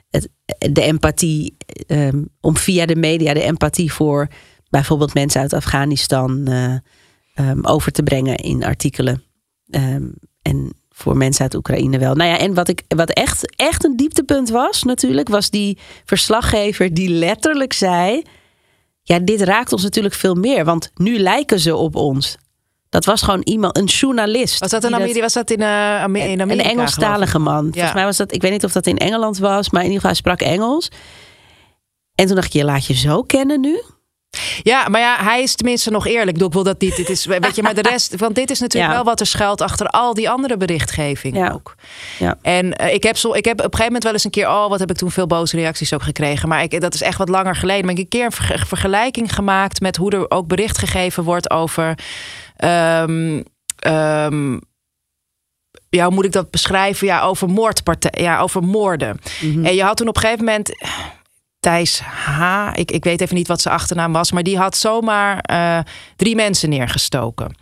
[0.10, 0.30] het,
[0.72, 1.58] de empathie,
[1.88, 4.28] um, om via de media de empathie voor
[4.70, 9.24] bijvoorbeeld mensen uit Afghanistan uh, over te brengen in artikelen.
[10.42, 12.16] en voor mensen uit Oekraïne wel.
[12.16, 16.94] Nou ja, en wat, ik, wat echt, echt een dieptepunt was natuurlijk, was die verslaggever
[16.94, 18.24] die letterlijk zei
[19.08, 22.38] ja, dit raakt ons natuurlijk veel meer, want nu lijken ze op ons.
[22.90, 24.60] Dat was gewoon iemand, een journalist.
[24.60, 25.20] Was dat in Amerika?
[25.20, 26.52] Was dat in, uh, in Amerika?
[26.52, 27.66] Een Engelstalige man.
[27.66, 27.72] Ja.
[27.72, 30.02] Volgens mij was dat, ik weet niet of dat in Engeland was, maar in ieder
[30.02, 30.90] geval hij sprak Engels.
[32.16, 33.82] En toen dacht ik, je laat je zo kennen nu.
[34.64, 36.42] Ja, maar ja, hij is tenminste nog eerlijk.
[36.42, 36.96] Ik wil dat niet.
[36.96, 38.98] Dit is, weet je, maar de rest, want dit is natuurlijk Ja.
[38.98, 41.52] wel wat er schuilt achter al die andere berichtgeving Ja.
[41.52, 41.76] ook.
[42.20, 42.38] Ja.
[42.42, 44.48] En eh, ik, heb zo, ik heb op een gegeven moment wel eens een keer,
[44.50, 46.50] oh, wat heb ik toen veel boze reacties ook gekregen.
[46.50, 47.86] Maar ik, dat is echt wat langer geleden.
[47.86, 51.24] Maar ik heb een keer een verge- vergelijking gemaakt met hoe er ook bericht gegeven
[51.24, 51.98] wordt over.
[52.56, 53.42] ehm,
[53.80, 54.54] ehm,
[55.90, 57.08] ja, hoe moet ik dat beschrijven?
[57.08, 59.20] Ja, over moordpartij, ja, over moorden.
[59.42, 59.66] Mhm.
[59.66, 60.70] En je had toen op een gegeven moment
[61.66, 62.70] Thijs H.
[62.74, 65.80] Ik, ik weet even niet wat zijn achternaam was, maar die had zomaar eh,
[66.16, 67.56] drie mensen neergestoken.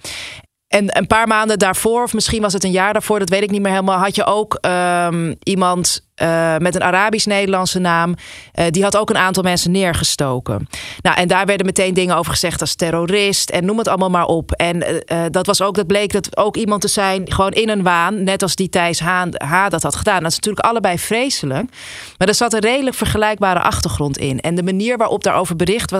[0.74, 3.52] En een paar maanden daarvoor, of misschien was het een jaar daarvoor, dat weet ik
[3.52, 8.16] niet meer helemaal, had je ook ehm, iemand eh, met een Arabisch-Nederlandse naam.
[8.52, 10.68] eh, die had ook een aantal mensen neergestoken.
[11.02, 14.26] Nou, en daar werden meteen dingen over gezegd als terrorist en noem het allemaal maar
[14.26, 14.52] op.
[14.52, 17.84] En eh, dat was ook, dat bleek dat ook iemand te zijn, gewoon in een
[17.84, 19.26] waan, net als die Thijs H.
[19.38, 20.22] H dat had gedaan.
[20.22, 21.72] Dat is natuurlijk allebei vreselijk.
[22.18, 24.40] Maar er zat een redelijk vergelijkbare achtergrond in.
[24.40, 25.94] En de manier waarop daarover bericht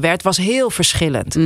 [0.00, 1.36] werd, was heel verschillend.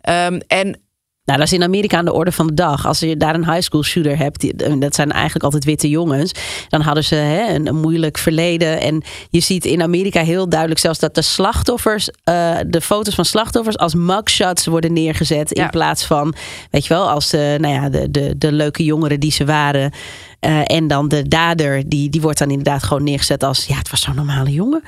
[0.00, 0.78] Ehm, en
[1.24, 2.86] Nou, dat is in Amerika aan de orde van de dag.
[2.86, 6.32] Als je daar een high school shooter hebt, die, dat zijn eigenlijk altijd witte jongens,
[6.68, 8.80] dan hadden ze hè, een, een moeilijk verleden.
[8.80, 13.24] En je ziet in Amerika heel duidelijk zelfs dat de slachtoffers, eh, de foto's van
[13.24, 15.52] slachtoffers als mugshots worden neergezet.
[15.52, 15.68] In Ja.
[15.68, 16.34] plaats van,
[16.70, 19.92] weet je wel, als de, nou ja, de, de, de leuke jongeren die ze waren.
[20.40, 23.90] Eh, en dan de dader, die, die wordt dan inderdaad gewoon neergezet als, ja, het
[23.90, 24.82] was zo'n normale jongen.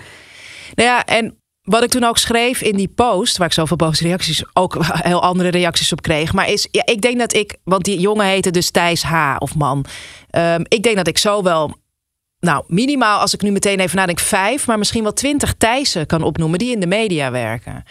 [0.75, 1.35] Nou ja, en
[1.67, 4.77] wat ik toen ook schreef in die post, waar ik zoveel boze reacties, ook
[5.11, 6.33] heel andere reacties op kreeg.
[6.33, 9.37] Maar is, ja, ik denk dat ik, want die jongen heette dus Thijs H.
[9.39, 9.85] of man.
[10.31, 11.77] Ehm, ik denk dat ik zo wel,
[12.41, 16.23] nou minimaal als ik nu meteen even nadenk, vijf, maar misschien wel twintig Thijssen kan
[16.23, 17.85] opnoemen die in de media werken.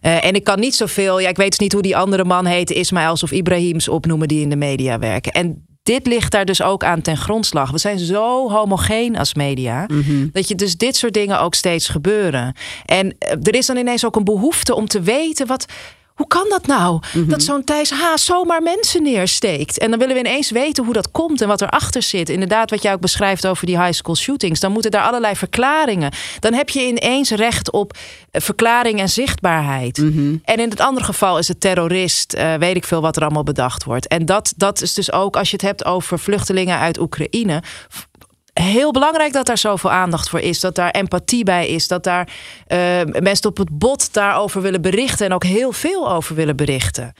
[0.00, 2.46] Eh, en ik kan niet zoveel, ja, ik weet dus niet hoe die andere man
[2.46, 5.32] heette, Ismaëls of Ibrahims opnoemen die in de media werken.
[5.32, 7.70] En dit ligt daar dus ook aan ten grondslag.
[7.70, 9.86] We zijn zo homogeen als media.
[10.32, 12.54] Dat je dus dit soort dingen ook steeds gebeuren.
[12.84, 15.66] En eh, er is dan ineens ook een behoefte om te weten wat.
[16.20, 17.00] Hoe kan dat nou?
[17.14, 18.14] Dat zo'n Thijs H.
[18.14, 19.78] zomaar mensen neersteekt.
[19.78, 22.28] En dan willen we ineens weten hoe dat komt en wat erachter zit.
[22.28, 24.60] Inderdaad, wat jij ook beschrijft over die high school shootings.
[24.60, 26.12] Dan moeten daar allerlei verklaringen.
[26.38, 27.96] Dan heb je ineens recht op
[28.30, 29.98] eh, verklaring en zichtbaarheid.
[30.44, 32.32] En in het andere geval is het terrorist.
[32.32, 34.08] eh, weet ik veel wat er allemaal bedacht wordt.
[34.08, 37.62] En dat, dat is dus ook als je het hebt over vluchtelingen uit Oekraïne
[38.60, 40.60] heel belangrijk dat daar zoveel aandacht voor is.
[40.60, 41.88] Dat daar empathie bij is.
[41.88, 42.28] Dat daar
[42.66, 45.26] eh, mensen op het bot daarover willen berichten.
[45.26, 47.12] En ook heel veel over willen berichten.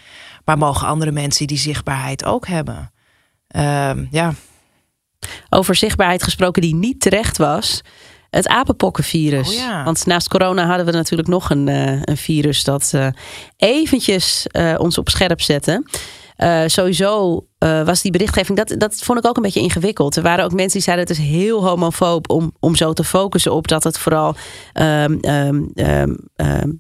[0.44, 2.92] Maar mogen andere mensen die zichtbaarheid ook hebben?
[3.48, 4.33] Ehm, ja.
[5.48, 7.81] Over zichtbaarheid gesproken die niet terecht was.
[8.31, 9.48] Het apenpokkenvirus.
[9.48, 9.85] Oh ja.
[9.85, 13.07] Want naast corona hadden we natuurlijk nog een, eh, een virus dat eh,
[13.57, 15.83] eventjes ons op scherp zette.
[16.40, 20.16] Eh, sowieso eh, was die berichtgeving, dat, dat vond ik ook een beetje ingewikkeld.
[20.16, 23.53] Er waren ook mensen die zeiden het is heel homofoob om, om zo te focussen
[23.53, 24.35] op dat het vooral
[24.72, 25.18] ehm,
[25.74, 26.12] ehm,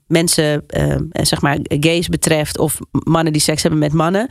[0.06, 4.28] mensen, eh, zeg maar gays betreft of mannen die seks hebben met mannen.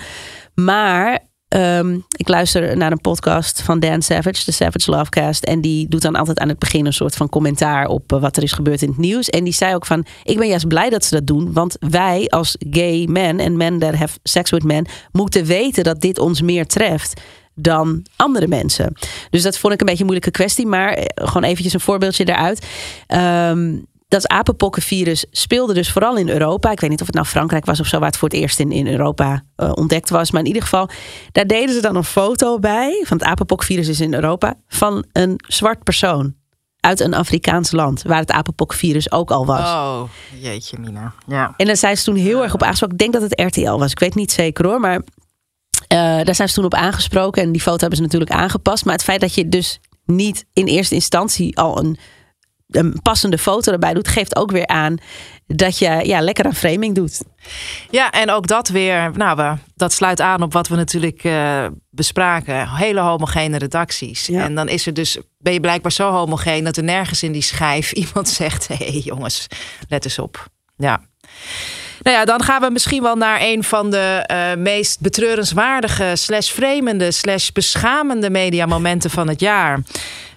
[0.55, 5.43] Maar ehm, ik luister naar een podcast van Dan Savage, de Savage Lovecast.
[5.43, 8.37] En die doet dan altijd aan het begin een soort van commentaar op eh, wat
[8.37, 9.29] er is gebeurd in het nieuws.
[9.29, 11.53] En die zei ook van, ik ben juist blij dat ze dat doen.
[11.53, 14.85] Want wij als gay men en men that have sex with men...
[15.11, 17.21] moeten weten dat dit ons meer treft
[17.55, 18.93] dan andere mensen.
[19.29, 20.67] Dus dat vond ik een beetje een moeilijke kwestie.
[20.67, 22.67] Maar eh, gewoon eventjes een voorbeeldje daaruit.
[23.07, 23.77] Ehm,
[24.09, 26.71] dat apenpokkenvirus speelde dus vooral in Europa.
[26.71, 28.59] Ik weet niet of het nou Frankrijk was of zo, waar het voor het eerst
[28.59, 30.31] in, in Europa eh, ontdekt was.
[30.31, 30.89] Maar in ieder geval,
[31.31, 33.03] daar deden ze dan een foto bij.
[33.05, 34.53] Van het apenpokkenvirus is in Europa.
[34.67, 36.35] Van een zwart persoon
[36.79, 38.01] uit een Afrikaans land.
[38.01, 39.69] Waar het apenpokkenvirus ook al was.
[39.69, 40.01] Oh,
[40.39, 41.13] jeetje Mina.
[41.27, 41.53] Ja.
[41.57, 42.95] En daar zijn ze toen heel erg op aangesproken.
[42.95, 43.91] Ik denk dat het RTL was.
[43.91, 44.79] Ik weet niet zeker hoor.
[44.79, 45.01] Maar
[45.87, 47.43] eh, daar zijn ze toen op aangesproken.
[47.43, 48.85] En die foto hebben ze natuurlijk aangepast.
[48.85, 51.97] Maar het feit dat je dus niet in eerste instantie al een,
[52.69, 54.97] een passende foto erbij doet, geeft ook weer aan
[55.47, 57.23] dat je ja, lekker aan framing doet.
[57.89, 61.65] Ja, en ook dat weer, nou, we, dat sluit aan op wat we natuurlijk eh,
[61.89, 62.69] bespraken.
[62.69, 64.25] Hele homogene redacties.
[64.25, 64.43] Ja.
[64.43, 67.41] En dan is er dus, ben je blijkbaar zo homogeen dat er nergens in die
[67.41, 69.47] schijf iemand zegt: hé hey, jongens,
[69.87, 70.47] let eens op.
[70.77, 71.01] Ja.
[72.01, 76.49] Nou ja, dan gaan we misschien wel naar een van de eh, meest betreurenswaardige, slash
[76.49, 79.79] fremende, slash beschamende mediamomenten van het jaar.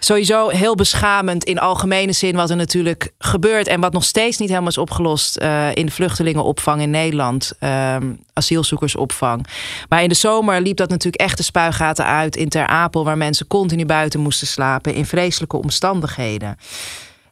[0.05, 4.49] Sowieso heel beschamend in algemene zin wat er natuurlijk gebeurt en wat nog steeds niet
[4.49, 9.47] helemaal is opgelost eh, in de vluchtelingenopvang in Nederland, ehm, asielzoekersopvang.
[9.89, 13.17] Maar in de zomer liep dat natuurlijk echt de spuigaten uit in Ter Apel, waar
[13.17, 16.57] mensen continu buiten moesten slapen in vreselijke omstandigheden.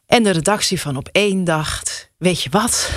[0.05, 2.91] En de redactie van Op één dacht, weet je wat?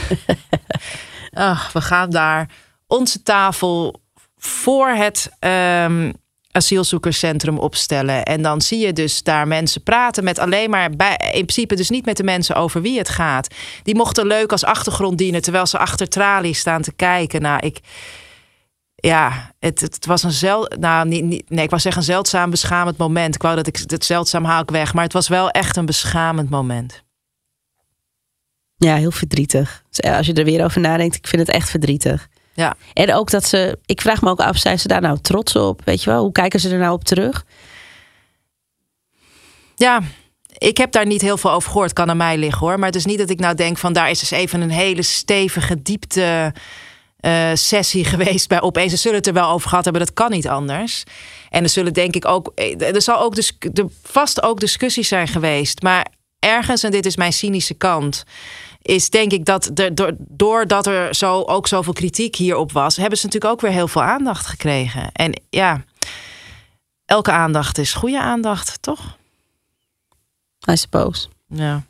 [1.33, 2.51] Ach, we gaan daar
[2.87, 4.01] onze tafel
[4.37, 6.13] voor het, ehm,
[6.55, 8.23] asielzoekerscentrum opstellen.
[8.23, 11.91] En dan zie je dus daar mensen praten met alleen maar bij, in principe dus
[11.91, 13.55] niet met de mensen over wie het gaat.
[13.83, 17.43] Die mochten leuk als achtergrond dienen terwijl ze achter tralies staan te kijken.
[17.43, 17.79] Nou, ik.
[18.95, 22.51] Ja, het, het was een zel, nou, niet, niet, nee, ik wou zeggen een zeldzaam
[22.51, 23.35] beschamend moment.
[23.35, 25.87] Ik wou dat ik het zeldzaam haal ik weg, maar het was wel echt een
[25.87, 27.03] beschamend moment.
[28.77, 29.83] Ja, heel verdrietig.
[29.91, 32.29] Dus, Als je er weer over nadenkt, ik vind het echt verdrietig.
[32.55, 32.75] Ja.
[32.93, 35.81] En ook dat ze, ik vraag me ook af, zijn ze daar nou trots op?
[35.85, 37.45] Weet je wel, hoe kijken ze er nou op terug?
[39.75, 40.01] Ja,
[40.59, 41.93] ik heb daar niet heel veel over gehoord.
[41.93, 42.79] Kan aan mij liggen hoor.
[42.79, 45.03] Maar het is niet dat ik nou denk van daar is dus even een hele
[45.03, 46.53] stevige diepte
[47.17, 48.91] eh, sessie geweest bij opeens.
[48.91, 50.03] Ze zullen het er wel over gehad hebben.
[50.03, 51.05] Dat kan niet anders.
[51.51, 52.53] En er zullen denk ik ook.
[52.79, 55.83] Er zal ook dus er vast ook discussies zijn geweest.
[55.83, 56.07] Maar
[56.39, 58.25] ergens, en dit is mijn cynische kant.
[58.85, 63.25] Is denk ik dat er, doordat er zo, ook zoveel kritiek hierop was, hebben ze
[63.25, 65.13] natuurlijk ook weer heel veel aandacht gekregen.
[65.13, 65.85] En ja,
[67.05, 69.17] elke aandacht is goede aandacht, toch?
[70.71, 71.29] I suppose.
[71.49, 71.83] Ja.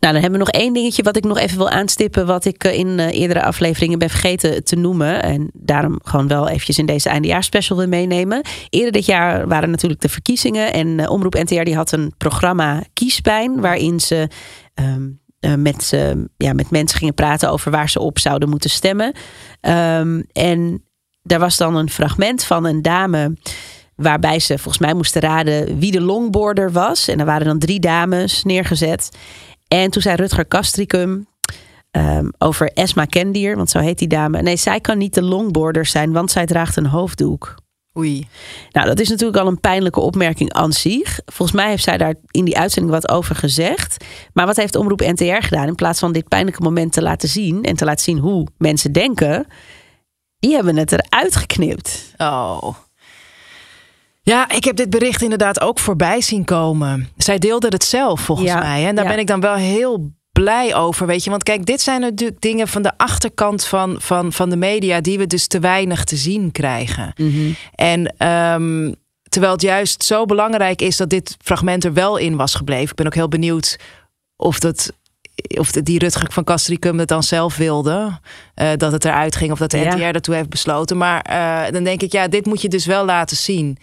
[0.00, 2.26] Nou, dan hebben we nog één dingetje wat ik nog even wil aanstippen.
[2.26, 5.22] Wat ik eh, in eh, eerdere afleveringen ben vergeten te noemen.
[5.22, 8.42] En daarom gewoon wel eventjes in deze eindejaarsspecial wil meenemen.
[8.68, 10.72] Eerder dit jaar waren natuurlijk de verkiezingen.
[10.72, 13.60] En uh, Omroep NTR die had een programma Kiespijn.
[13.60, 14.28] Waarin ze
[14.80, 19.14] uh, met, uh, ja, met mensen gingen praten over waar ze op zouden moeten stemmen.
[19.60, 20.84] Um, en
[21.22, 23.36] daar was dan een fragment van een dame
[24.02, 27.08] waarbij ze volgens mij moesten raden wie de longboarder was.
[27.08, 29.10] En er waren dan drie dames neergezet.
[29.74, 31.26] En toen zei Rutger Kastricum
[31.90, 34.42] um, over Esma Kendier, want zo heet die dame.
[34.42, 37.54] Nee, zij kan niet de longboarder zijn, want zij draagt een hoofddoek.
[37.98, 38.28] Oei.
[38.72, 41.20] Nou, dat is natuurlijk al een pijnlijke opmerking aan zich.
[41.26, 44.04] Volgens mij heeft zij daar in die uitzending wat over gezegd.
[44.32, 45.66] Maar wat heeft Omroep NTR gedaan?
[45.66, 48.92] In plaats van dit pijnlijke moment te laten zien en te laten zien hoe mensen
[48.92, 49.46] denken,
[50.38, 52.14] die hebben het eruit geknipt.
[52.16, 52.74] Oh.
[54.22, 57.08] Ja, ik heb dit bericht inderdaad ook voorbij zien komen.
[57.16, 58.86] Zij deelde het zelf volgens Ja, mij.
[58.86, 59.10] En daar ja.
[59.10, 61.30] ben ik dan wel heel blij over, weet je.
[61.30, 65.00] Want kijk, dit zijn natuurlijk dingen van de achterkant van, van, van de media...
[65.00, 67.12] die we dus te weinig te zien krijgen.
[67.74, 68.92] En ehm,
[69.28, 72.90] terwijl het juist zo belangrijk is dat dit fragment er wel in was gebleven.
[72.90, 73.78] Ik ben ook heel benieuwd
[74.36, 74.92] of dat...
[75.58, 78.18] Of die Rutger van Castricum het dan zelf wilde.
[78.54, 79.52] eh, dat het eruit ging.
[79.52, 79.94] Of dat de Ja.
[79.94, 80.96] NTR daartoe heeft besloten.
[80.96, 83.76] Maar eh, dan denk ik, ja, dit moet je dus wel laten zien.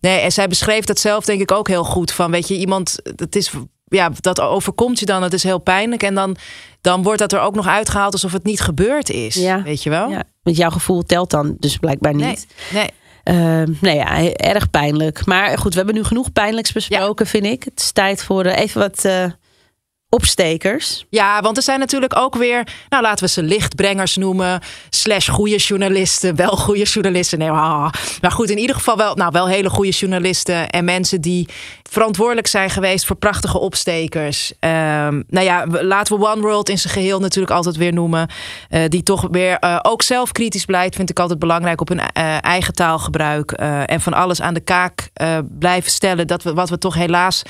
[0.00, 2.12] Nee, en zij beschreef dat zelf denk ik ook heel goed.
[2.12, 3.50] Van weet je, iemand, dat is,
[3.84, 5.22] ja, dat overkomt je dan.
[5.22, 6.02] Het is heel pijnlijk.
[6.02, 6.36] En dan,
[6.80, 9.34] dan wordt dat er ook nog uitgehaald alsof het niet gebeurd is.
[9.34, 9.62] Ja.
[9.62, 10.10] Weet je wel?
[10.10, 12.46] Ja, want jouw gevoel telt dan dus blijkbaar niet.
[12.72, 12.88] nee.
[13.24, 15.26] Ehm, nee, ja, erg pijnlijk.
[15.26, 17.62] Maar goed, we hebben nu genoeg pijnlijks besproken, vind ik.
[17.64, 19.04] Het is tijd voor eh, even wat
[20.14, 21.04] opstekers.
[21.08, 24.60] Ja, want er zijn natuurlijk ook weer, nou laten we ze lichtbrengers noemen,
[24.90, 27.38] slash goede journalisten, wel goede journalisten.
[27.38, 31.48] Nee, maar goed, in ieder geval wel, nou, wel hele goede journalisten en mensen die
[31.90, 34.52] verantwoordelijk zijn geweest voor prachtige opstekers.
[34.58, 38.28] Ehm, nou ja, laten we One World in zijn geheel natuurlijk altijd weer noemen,
[38.68, 42.00] eh, die toch weer eh, ook zelf kritisch blijft, vind ik altijd belangrijk op hun
[42.00, 45.10] eh, eigen taalgebruik en van alles aan de kaak
[45.58, 46.26] blijven stellen.
[46.26, 47.42] Dat we wat we toch helaas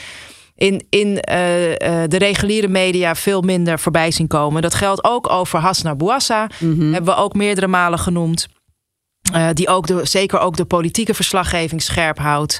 [0.56, 4.62] in, in eh, eh, de reguliere media veel minder voorbij zien komen.
[4.62, 6.48] Dat geldt ook over Hasna Bouassa.
[6.58, 8.48] Hebben we ook meerdere malen genoemd.
[9.32, 12.58] Eh, die ook de, zeker ook de politieke verslaggeving scherp houdt.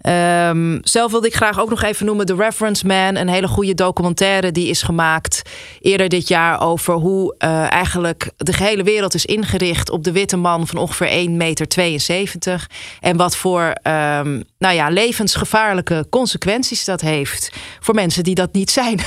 [0.00, 3.16] Ehm, zelf wilde ik graag ook nog even noemen The Reference Man.
[3.16, 5.42] Een hele goede documentaire die is gemaakt
[5.80, 10.36] eerder dit jaar over hoe eh, eigenlijk de gehele wereld is ingericht op de witte
[10.36, 12.66] man van ongeveer 1,72 meter.
[13.00, 18.70] En wat voor um, nou ja, levensgevaarlijke consequenties dat heeft voor mensen die dat niet
[18.70, 19.00] zijn.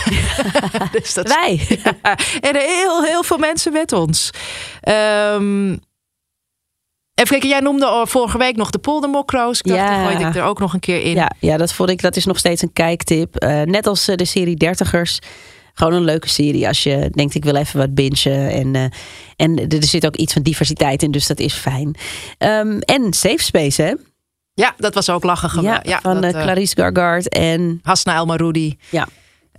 [0.92, 1.66] dus dat Wij.
[1.84, 4.30] ja, en heel, heel veel mensen met ons.
[4.90, 5.82] Um,
[7.16, 9.60] even kijken, jij noemde vorige week nog de poldermokro's.
[9.60, 10.04] Ik dacht, Ja.
[10.04, 11.14] gooide ik er ook nog een keer in.
[11.16, 13.44] Ja, ja, dat vond ik, dat is nog steeds een kijktip.
[13.44, 15.20] Uh, net als uh, de serie Dertigers.
[15.74, 18.50] Gewoon een leuke serie als je denkt ik wil even wat bingen.
[18.50, 18.84] En, uh,
[19.36, 21.96] en er zit ook iets van diversiteit in, dus dat is fijn.
[22.38, 23.94] Um, en Safe Space, hè?
[24.54, 25.62] Ja, dat was ook lachen.
[25.62, 27.80] Ja, ja, van dat, Clarice Gargard en...
[27.84, 28.78] Hasna El Maroudi.
[28.90, 29.08] Ja.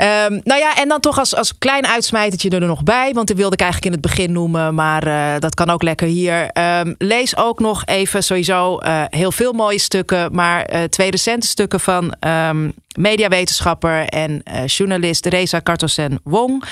[0.03, 3.13] Um, nou ja, en dan toch als, als klein uitsmijtertje er nog bij.
[3.13, 4.75] Want die wilde ik eigenlijk in het begin noemen.
[4.75, 6.51] Maar uh, dat kan ook lekker hier.
[6.59, 10.35] Um, lees ook nog even sowieso uh, heel veel mooie stukken.
[10.35, 16.65] Maar uh, twee recente stukken van um, mediawetenschapper en journalist Reza Kartosen Wong.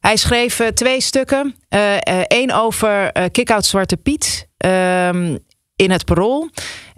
[0.00, 1.54] Hij schreef twee stukken.
[2.28, 4.48] Eén over Kick-Out Zwarte Piet
[5.76, 6.50] in het parool.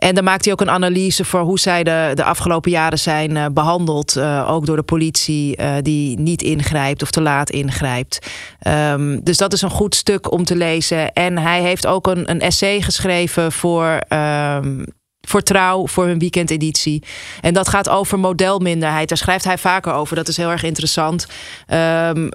[0.03, 3.30] En dan maakt hij ook een analyse voor hoe zij de, de afgelopen jaren zijn
[3.30, 4.16] uh, behandeld.
[4.16, 8.26] Uh, ook door de politie, uh, die niet ingrijpt of te laat ingrijpt.
[8.68, 11.12] Um, dus dat is een goed stuk om te lezen.
[11.12, 14.00] En hij heeft ook een, een essay geschreven voor.
[14.09, 14.84] Um,
[15.28, 17.03] voor Trouw, voor hun weekendeditie.
[17.40, 19.09] En dat gaat over modelminderheid.
[19.09, 20.16] Daar schrijft hij vaker over.
[20.16, 21.26] Dat is heel erg interessant.
[21.68, 22.28] Um,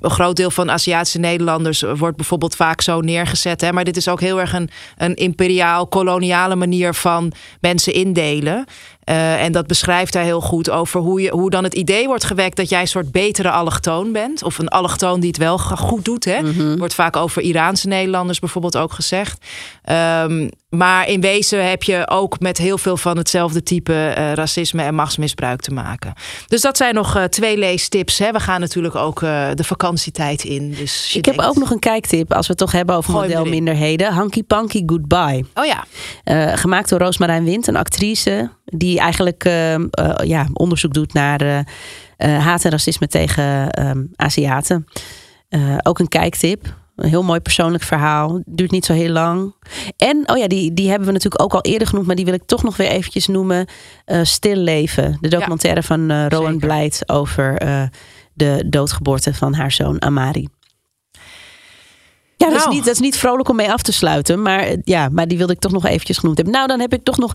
[0.00, 3.60] een groot deel van Aziatische Nederlanders wordt bijvoorbeeld vaak zo neergezet.
[3.60, 3.72] Hè?
[3.72, 8.64] Maar dit is ook heel erg een, een imperiaal, koloniale manier van mensen indelen.
[9.04, 12.24] Uh, en dat beschrijft hij heel goed over hoe, je, hoe dan het idee wordt
[12.24, 14.42] gewekt dat jij een soort betere allochtoon bent.
[14.42, 16.24] Of een allochtoon die het wel goed doet.
[16.24, 16.40] Hè?
[16.40, 16.78] Mm -hmm.
[16.78, 19.44] Wordt vaak over Iraanse Nederlanders bijvoorbeeld ook gezegd.
[20.22, 24.82] Um, maar in wezen heb je ook met heel veel van hetzelfde type uh, racisme
[24.82, 26.14] en machtsmisbruik te maken.
[26.46, 28.18] Dus dat zijn nog uh, twee leestips.
[28.18, 28.32] Hè.
[28.32, 30.70] We gaan natuurlijk ook uh, de vakantietijd in.
[30.70, 31.40] Dus Ik denkt...
[31.40, 34.12] heb ook nog een kijktip als we het toch hebben over Gooi modelminderheden.
[34.12, 35.44] Hanky Panky Goodbye.
[35.54, 35.84] Oh ja.
[36.56, 39.44] gemaakt door Roosmarijn Wind, een actrice die eigenlijk
[40.24, 41.64] ja, onderzoek doet naar
[42.18, 43.68] haat en racisme tegen
[44.16, 44.86] Aziaten.
[45.82, 46.78] ook een kijktip.
[46.96, 48.42] Een heel mooi persoonlijk verhaal.
[48.46, 49.54] Duurt niet zo heel lang.
[49.96, 52.34] En, oh ja, die, die hebben we natuurlijk ook al eerder genoemd, maar die wil
[52.34, 53.66] ik toch nog weer eventjes noemen.
[54.22, 55.18] Stil Leven.
[55.20, 57.58] De documentaire ja, van Rowan Blijt over
[58.32, 60.48] de doodgeboorte van haar zoon Amari.
[62.36, 62.68] Ja, dat, nou.
[62.68, 64.42] is niet, dat is niet vrolijk om mee af te sluiten.
[64.42, 66.54] Maar, ja, maar die wilde ik toch nog eventjes genoemd hebben.
[66.54, 67.32] Nou, dan heb ik toch nog...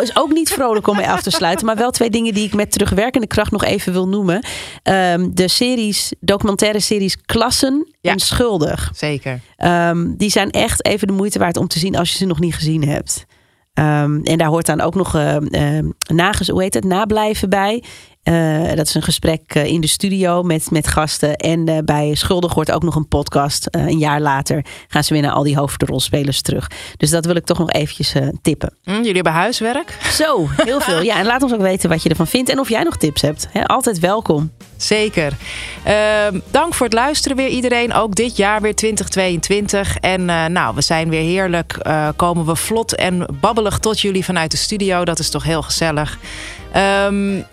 [0.00, 1.66] is ook niet vrolijk om mee af te sluiten.
[1.66, 4.44] Maar wel twee dingen die ik met terugwerkende kracht nog even wil noemen.
[4.82, 8.12] Um, de series, documentaire series Klassen ja.
[8.12, 8.90] en Schuldig.
[8.94, 9.40] Zeker.
[9.58, 12.40] Um, die zijn echt even de moeite waard om te zien als je ze nog
[12.40, 13.24] niet gezien hebt.
[13.74, 15.78] Um, en daar hoort dan ook nog uh, uh,
[16.14, 17.82] nages, hoe heet het, nablijven bij.
[18.24, 21.36] Uh, dat is een gesprek uh, in de studio met, met gasten.
[21.36, 23.68] En uh, bij Schuldig wordt ook nog een podcast.
[23.70, 26.70] een jaar later gaan ze weer naar al die hoofdrolspelers terug.
[26.96, 28.76] Dus dat wil ik toch nog eventjes tippen.
[28.84, 29.98] Mm, jullie hebben huiswerk?
[30.10, 31.02] Zo, heel veel.
[31.02, 32.50] Ja, en laat ons ook weten wat je ervan vindt.
[32.50, 33.48] En of jij nog tips hebt.
[33.50, 34.50] He, altijd welkom.
[34.76, 35.32] Zeker.
[35.84, 37.92] Ehm, dank voor het luisteren weer iedereen.
[37.92, 39.96] Ook dit jaar weer 2022.
[39.96, 41.78] En nou, we zijn weer heerlijk.
[42.16, 45.04] komen we vlot en babbelig tot jullie vanuit de studio.
[45.04, 46.18] Dat is toch heel gezellig.
[46.76, 47.46] Um,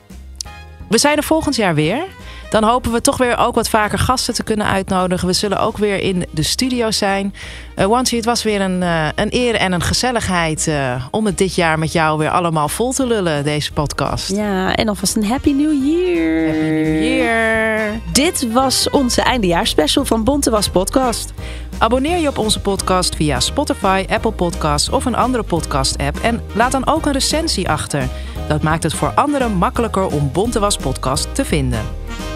[0.90, 2.04] we zijn er volgend jaar weer.
[2.50, 5.28] Dan hopen we toch weer ook wat vaker gasten te kunnen uitnodigen.
[5.28, 7.34] We zullen ook weer in de studio zijn.
[7.78, 11.38] Uh, Wansi, het was weer een, uh, een eer en een gezelligheid uh, om het
[11.38, 14.30] dit jaar met jou weer allemaal vol te lullen, deze podcast.
[14.30, 16.46] Ja, en alvast een Happy New Year.
[16.46, 17.92] Happy New Year.
[18.14, 21.34] Dit was onze eindejaarsspecial van Bonte Was Podcast.
[21.78, 26.20] Abonneer je op onze podcast via Spotify, Apple Podcasts of een andere podcast-app.
[26.22, 28.08] En laat dan ook een recensie achter.
[28.48, 31.82] Dat maakt het voor anderen makkelijker om Bonte Was Podcast te vinden.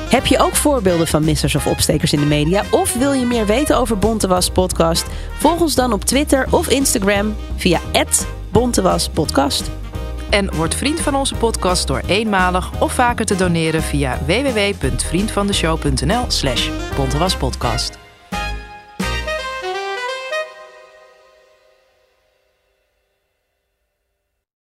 [0.09, 2.63] Heb je ook voorbeelden van missers of opstekers in de media?
[2.71, 5.05] Of wil je meer weten over Bontewas Podcast?
[5.37, 7.79] Volg ons dan op Twitter of Instagram via
[8.51, 9.71] @bontewaspodcast.
[10.29, 18.02] En word vriend van onze podcast door eenmalig of vaker te doneren via www.vriendvandeshow.nl/slash bontewaspodcast.